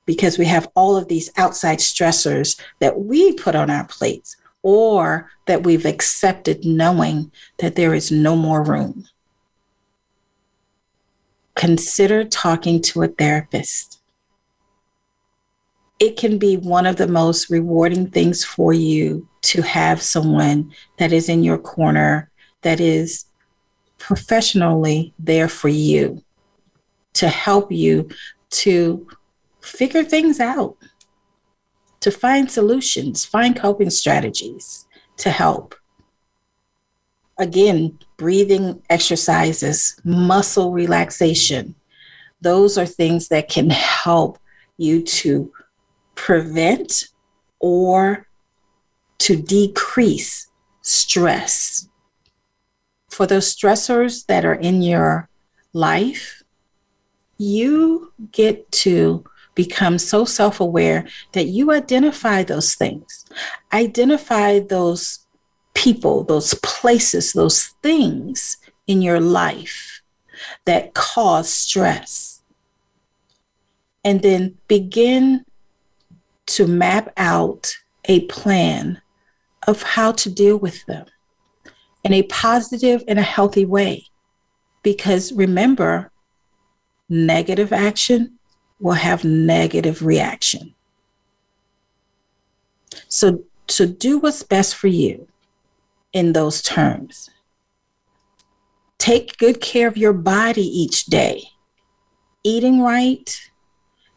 because 0.05 0.37
we 0.37 0.45
have 0.45 0.69
all 0.75 0.95
of 0.97 1.07
these 1.07 1.31
outside 1.37 1.79
stressors 1.79 2.59
that 2.79 2.99
we 3.01 3.33
put 3.33 3.55
on 3.55 3.69
our 3.69 3.85
plates 3.85 4.37
or 4.61 5.29
that 5.47 5.63
we've 5.63 5.85
accepted 5.85 6.65
knowing 6.65 7.31
that 7.59 7.75
there 7.75 7.93
is 7.93 8.11
no 8.11 8.35
more 8.35 8.63
room. 8.63 9.07
Consider 11.55 12.23
talking 12.23 12.81
to 12.81 13.03
a 13.03 13.07
therapist 13.07 13.95
it 15.99 16.17
can 16.17 16.37
be 16.37 16.57
one 16.57 16.85
of 16.85 16.97
the 16.97 17.07
most 17.07 17.49
rewarding 17.49 18.09
things 18.09 18.43
for 18.43 18.73
you 18.73 19.27
to 19.41 19.61
have 19.61 20.01
someone 20.01 20.73
that 20.97 21.13
is 21.13 21.29
in 21.29 21.43
your 21.43 21.57
corner, 21.57 22.29
that 22.61 22.79
is 22.79 23.25
professionally 23.97 25.13
there 25.19 25.47
for 25.47 25.69
you 25.69 26.21
to 27.13 27.29
help 27.29 27.71
you 27.71 28.09
to 28.49 29.07
figure 29.65 30.03
things 30.03 30.39
out, 30.39 30.77
to 31.99 32.11
find 32.11 32.49
solutions, 32.51 33.25
find 33.25 33.55
coping 33.55 33.89
strategies 33.89 34.85
to 35.17 35.29
help. 35.29 35.75
Again, 37.37 37.99
breathing 38.17 38.81
exercises, 38.89 39.99
muscle 40.03 40.71
relaxation, 40.71 41.75
those 42.41 42.77
are 42.77 42.85
things 42.85 43.29
that 43.29 43.49
can 43.49 43.69
help 43.71 44.37
you 44.77 45.01
to 45.01 45.51
prevent 46.13 47.05
or 47.59 48.27
to 49.17 49.35
decrease 49.35 50.47
stress. 50.81 51.89
For 53.09 53.25
those 53.25 53.53
stressors 53.55 54.25
that 54.27 54.45
are 54.45 54.53
in 54.53 54.81
your 54.81 55.29
life, 55.73 56.43
you 57.37 58.13
get 58.31 58.71
to 58.71 59.23
become 59.55 59.97
so 59.97 60.25
self 60.25 60.59
aware 60.59 61.07
that 61.31 61.45
you 61.45 61.71
identify 61.71 62.43
those 62.43 62.75
things, 62.75 63.25
identify 63.73 64.59
those 64.59 65.25
people, 65.73 66.23
those 66.23 66.53
places, 66.55 67.33
those 67.33 67.67
things 67.81 68.57
in 68.87 69.01
your 69.01 69.19
life 69.19 70.01
that 70.65 70.93
cause 70.93 71.51
stress. 71.51 72.41
And 74.03 74.21
then 74.21 74.57
begin 74.67 75.45
to 76.47 76.67
map 76.67 77.11
out 77.17 77.75
a 78.05 78.21
plan 78.27 79.01
of 79.67 79.81
how 79.81 80.11
to 80.11 80.29
deal 80.29 80.57
with 80.57 80.85
them 80.85 81.05
in 82.03 82.13
a 82.13 82.21
positive 82.23 83.03
and 83.07 83.17
a 83.17 83.23
healthy 83.23 83.65
way. 83.65 84.05
Because 84.83 85.33
remember, 85.33 86.11
negative 87.09 87.73
action 87.73 88.34
will 88.85 88.93
have 88.93 89.25
negative 89.25 90.05
reaction. 90.05 90.75
So, 93.07 93.43
so 93.67 93.87
do 93.87 94.19
what's 94.19 94.43
best 94.43 94.75
for 94.75 94.85
you 94.85 95.27
in 96.13 96.33
those 96.33 96.61
terms. 96.61 97.31
Take 98.99 99.37
good 99.37 99.59
care 99.59 99.87
of 99.87 99.97
your 99.97 100.13
body 100.13 100.61
each 100.61 101.05
day. 101.05 101.45
Eating 102.43 102.79
right, 102.79 103.35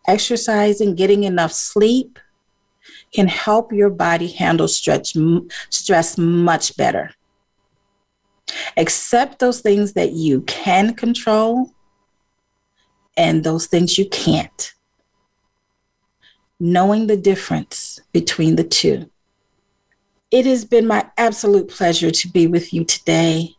exercising, 0.06 0.94
getting 0.94 1.24
enough 1.24 1.52
sleep 1.52 2.18
can 3.14 3.26
help 3.26 3.72
your 3.72 3.88
body 3.88 4.28
handle 4.28 4.68
stretch, 4.68 5.16
stress 5.70 6.18
much 6.18 6.76
better. 6.76 7.10
Accept 8.76 9.38
those 9.38 9.62
things 9.62 9.94
that 9.94 10.12
you 10.12 10.42
can 10.42 10.92
control 10.92 11.72
and 13.18 13.44
those 13.44 13.66
things 13.66 13.98
you 13.98 14.08
can't. 14.08 14.74
knowing 16.60 17.06
the 17.06 17.16
difference 17.16 18.00
between 18.12 18.56
the 18.56 18.64
two. 18.64 19.08
It 20.30 20.44
has 20.46 20.64
been 20.64 20.86
my 20.86 21.06
absolute 21.16 21.68
pleasure 21.68 22.10
to 22.10 22.28
be 22.28 22.46
with 22.46 22.72
you 22.72 22.84
today. 22.84 23.50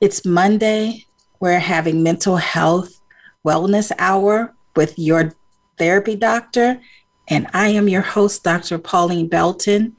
It's 0.00 0.24
Monday. 0.24 1.04
We're 1.40 1.58
having 1.58 2.02
mental 2.02 2.36
health 2.36 3.00
wellness 3.44 3.92
hour 3.98 4.54
with 4.74 4.98
your 4.98 5.34
therapy 5.78 6.16
doctor. 6.16 6.80
And 7.28 7.46
I 7.52 7.68
am 7.68 7.88
your 7.88 8.02
host, 8.02 8.42
Dr. 8.42 8.78
Pauline 8.78 9.28
Belton. 9.28 9.96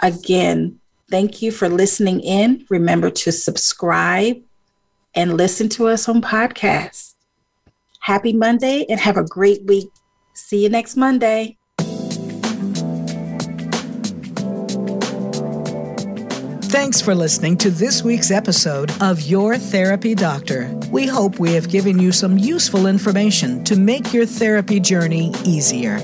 Again, 0.00 0.78
thank 1.10 1.42
you 1.42 1.52
for 1.52 1.68
listening 1.68 2.20
in. 2.20 2.66
Remember 2.70 3.10
to 3.10 3.32
subscribe 3.32 4.36
and 5.14 5.36
listen 5.36 5.68
to 5.70 5.88
us 5.88 6.08
on 6.08 6.20
podcasts. 6.22 7.09
Happy 8.00 8.32
Monday 8.32 8.86
and 8.88 8.98
have 8.98 9.16
a 9.16 9.24
great 9.24 9.64
week. 9.64 9.90
See 10.32 10.62
you 10.62 10.68
next 10.68 10.96
Monday. 10.96 11.56
Thanks 16.70 17.00
for 17.00 17.14
listening 17.14 17.56
to 17.58 17.70
this 17.70 18.02
week's 18.02 18.30
episode 18.30 18.90
of 19.02 19.20
Your 19.20 19.58
Therapy 19.58 20.14
Doctor. 20.14 20.70
We 20.90 21.06
hope 21.06 21.38
we 21.38 21.52
have 21.54 21.68
given 21.68 21.98
you 21.98 22.10
some 22.10 22.38
useful 22.38 22.86
information 22.86 23.64
to 23.64 23.76
make 23.76 24.12
your 24.14 24.24
therapy 24.24 24.80
journey 24.80 25.32
easier. 25.44 25.96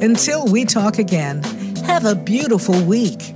Until 0.00 0.46
we 0.46 0.64
talk 0.64 0.98
again, 0.98 1.42
have 1.84 2.06
a 2.06 2.14
beautiful 2.14 2.80
week. 2.84 3.34